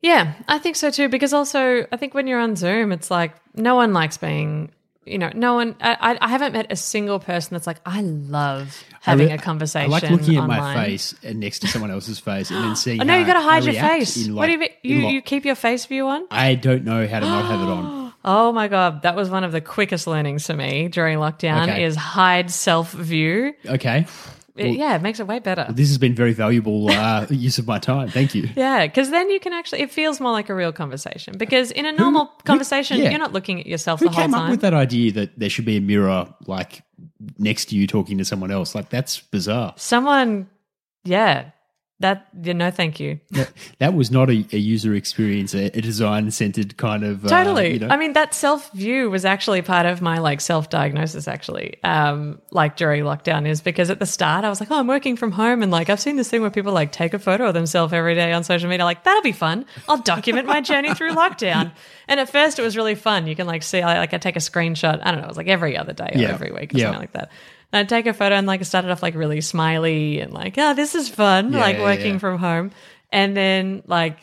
[0.00, 1.08] Yeah, I think so too.
[1.08, 4.70] Because also, I think when you're on Zoom, it's like no one likes being,
[5.10, 5.74] you know, no one.
[5.80, 9.42] I, I- haven't met a single person that's like, I love having I a re-
[9.42, 9.90] conversation.
[9.90, 13.00] I like looking at my face and next to someone else's face and then seeing.
[13.00, 14.26] Oh no, you got to hide I your face.
[14.26, 14.70] in, what do you mean?
[14.82, 16.26] You like- you keep your face view on?
[16.30, 17.98] I don't know how to not have it on.
[18.24, 21.68] Oh my god, that was one of the quickest learnings for me during lockdown.
[21.68, 21.84] Okay.
[21.84, 23.54] Is hide self view.
[23.64, 24.06] Okay.
[24.58, 25.66] Yeah, it makes it way better.
[25.70, 28.08] This has been very valuable uh, use of my time.
[28.08, 28.48] Thank you.
[28.56, 31.36] Yeah, because then you can actually, it feels more like a real conversation.
[31.36, 33.10] Because in a normal conversation, yeah.
[33.10, 34.44] you're not looking at yourself Who the whole came time.
[34.44, 36.82] up with that idea that there should be a mirror like
[37.38, 38.74] next to you talking to someone else?
[38.74, 39.74] Like that's bizarre.
[39.76, 40.48] Someone,
[41.04, 41.50] yeah,
[42.00, 43.18] that, yeah, no, thank you.
[43.30, 47.24] That, that was not a, a user experience, a, a design centered kind of.
[47.24, 47.72] Uh, Totally.
[47.74, 51.26] you know- I mean, that self view was actually part of my like self diagnosis,
[51.26, 54.86] actually, um, like during lockdown, is because at the start I was like, oh, I'm
[54.86, 55.62] working from home.
[55.62, 58.14] And like, I've seen this thing where people like take a photo of themselves every
[58.14, 58.84] day on social media.
[58.84, 59.66] Like, that'll be fun.
[59.88, 61.72] I'll document my journey through lockdown.
[62.10, 63.26] And at first it was really fun.
[63.26, 64.98] You can like see, like, I take a screenshot.
[65.02, 66.28] I don't know, it was like every other day or Yeah.
[66.30, 66.84] every week or Yeah.
[66.86, 67.30] something like that.
[67.72, 70.54] And I'd take a photo and like it started off like really smiley and like,
[70.56, 72.18] oh, this is fun, Yeah, like working yeah.
[72.18, 72.70] from home.
[73.12, 74.18] And then like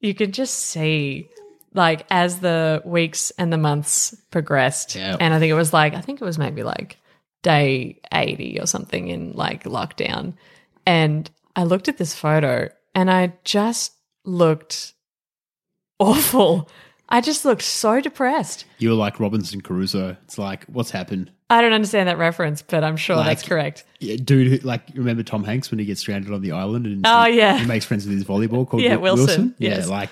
[0.00, 1.28] you could just see
[1.74, 4.96] like as the weeks and the months progressed.
[4.96, 5.16] Yeah.
[5.18, 6.96] And I think it was like I think it was maybe like
[7.42, 10.34] day 80 or something in like lockdown.
[10.86, 13.92] And I looked at this photo and I just
[14.24, 14.94] looked
[15.98, 16.68] awful.
[17.08, 18.64] I just looked so depressed.
[18.78, 20.16] You were like Robinson Crusoe.
[20.24, 21.30] It's like, what's happened?
[21.50, 23.84] I don't understand that reference, but I'm sure Like- that's correct.
[24.00, 27.06] Yeah, dude, who- like remember Tom Hanks when he gets stranded on the island and
[27.06, 27.56] Oh, he, yeah.
[27.58, 29.88] he makes friends with his volleyball called Yeah, Wi- Wilson, Yeah, yes.
[29.88, 30.10] like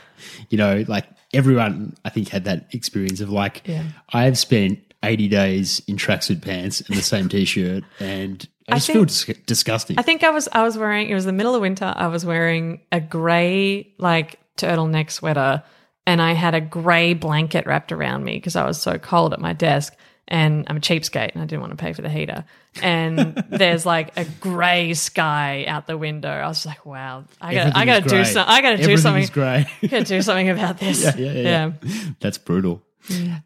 [0.48, 3.82] you know, like everyone I think had that experience of like Yeah.
[4.14, 8.76] I have spent eighty days in tracksuit pants and the same t-shirt, and I I
[8.76, 9.98] just feel think- dis- disgusting.
[9.98, 11.92] I think I was I was wearing it was the middle of winter.
[11.94, 15.62] I was wearing a grey like turtleneck sweater
[16.06, 19.40] and I had a grey blanket wrapped around me because I was so cold at
[19.40, 19.94] my desk.
[20.28, 22.44] And I'm a cheapskate and I didn't want to pay for the heater.
[22.82, 26.28] And there's like a grey sky out the window.
[26.28, 28.24] I was like, wow, I got I got to do grey.
[28.24, 29.22] some I got to do something.
[29.22, 31.04] I got to do something about this.
[31.04, 31.72] yeah, yeah, yeah,
[32.18, 32.82] That's brutal.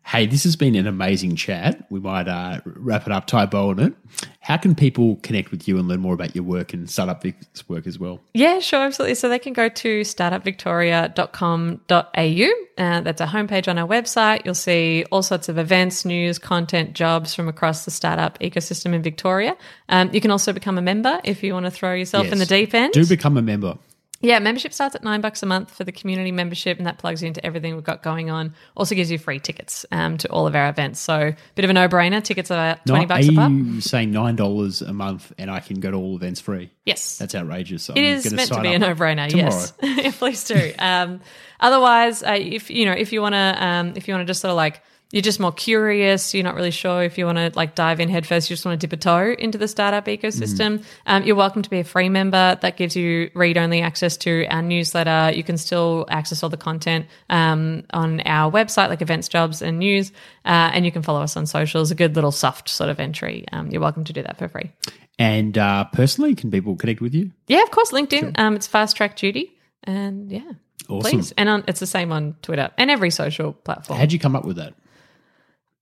[0.05, 1.87] Hey, this has been an amazing chat.
[1.91, 3.95] We might uh, wrap it up, tie bow on it.
[4.41, 7.69] How can people connect with you and learn more about your work and Startup Vic's
[7.69, 8.21] work as well?
[8.35, 9.15] Yeah, sure, absolutely.
[9.15, 12.85] So they can go to startupvictoria.com.au.
[12.85, 14.45] Uh, that's a homepage on our website.
[14.45, 19.03] You'll see all sorts of events, news, content, jobs from across the startup ecosystem in
[19.03, 19.57] Victoria.
[19.89, 22.47] Um, you can also become a member if you want to throw yourself in the
[22.47, 22.93] deep end.
[22.93, 23.77] Do become a member.
[24.23, 27.23] Yeah, membership starts at nine bucks a month for the community membership, and that plugs
[27.23, 28.55] you into everything we've got going on.
[28.77, 31.01] Also gives you free tickets um, to all of our events.
[31.01, 32.23] So, bit of a no-brainer.
[32.23, 33.51] Tickets are twenty bucks are a pop.
[33.51, 36.71] you saying nine dollars a month and I can go to all events free?
[36.85, 37.85] Yes, That's outrageous.
[37.85, 39.35] So it is meant to be a no-brainer.
[39.35, 40.73] Yes, yeah, please do.
[40.79, 41.21] Um,
[41.59, 44.43] otherwise, uh, if you know, if you want to, um, if you want to just
[44.43, 44.83] sort of like
[45.13, 48.09] you're just more curious, you're not really sure if you want to like dive in
[48.09, 50.85] headfirst, you just want to dip a toe into the startup ecosystem.
[51.07, 52.57] Um, you're welcome to be a free member.
[52.61, 55.37] That gives you read-only access to our newsletter.
[55.37, 59.81] You can still access all the content um, on our website, like events, jobs, and
[59.81, 60.13] news,
[60.45, 61.91] uh, and you can follow us on socials.
[61.91, 63.45] A good little soft sort of entry.
[63.53, 64.71] Um, you're welcome to do that for free.
[65.19, 67.33] And uh, personally, can people connect with you?
[67.49, 68.39] Yeah, of course, LinkedIn.
[68.39, 69.53] Um, it's fast track Judy,
[69.85, 70.53] and yeah,
[70.89, 71.11] Awesome.
[71.11, 71.33] please.
[71.37, 73.99] And on, it's the same on Twitter and every social platform.
[73.99, 74.75] How'd you come up with that?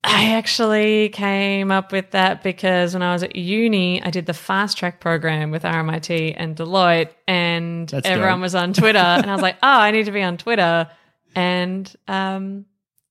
[0.04, 4.32] I actually came up with that because when I was at uni, I did the
[4.34, 8.42] fast track program with RMIT and Deloitte, and That's everyone dope.
[8.42, 10.88] was on Twitter, and I was like, oh, I need to be on Twitter,
[11.34, 12.64] and um,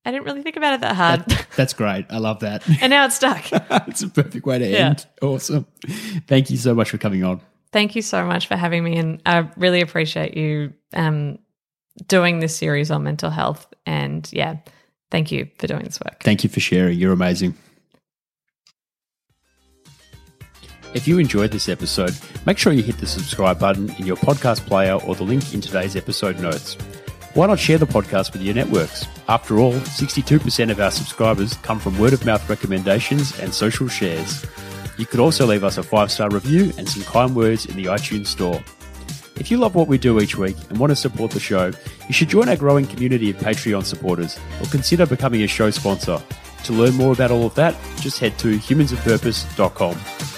[0.05, 1.25] I didn't really think about it that hard,
[1.57, 2.05] That's great.
[2.09, 2.63] I love that.
[2.81, 3.45] and now it's stuck.
[3.87, 4.87] it's a perfect way to Yeah.
[4.89, 5.05] end.
[5.21, 5.67] Awesome.
[6.27, 7.41] Thank you so much for coming on.
[7.73, 11.37] Thank you so much for having me, and I really appreciate you um,
[12.07, 13.67] doing this series on mental health.
[13.85, 14.57] And yeah,
[15.11, 16.23] thank you for doing this work.
[16.23, 16.97] Thank you for sharing.
[16.97, 17.55] You're amazing.
[20.93, 24.65] If you enjoyed this episode, make sure you hit the subscribe button in your podcast
[24.65, 26.75] player or the link in today's episode notes.
[27.33, 29.05] Why not share the podcast with your networks?
[29.27, 34.43] After all, 62% of our subscribers come from word of mouth recommendations and social shares.
[34.97, 37.85] You could also leave us a five star review and some kind words in the
[37.85, 38.63] iTunes store.
[39.35, 41.71] If you love what we do each week and want to support the show,
[42.07, 46.21] you should join our growing community of Patreon supporters or consider becoming a show sponsor.
[46.63, 50.36] To learn more about all of that, just head to humansofpurpose.com.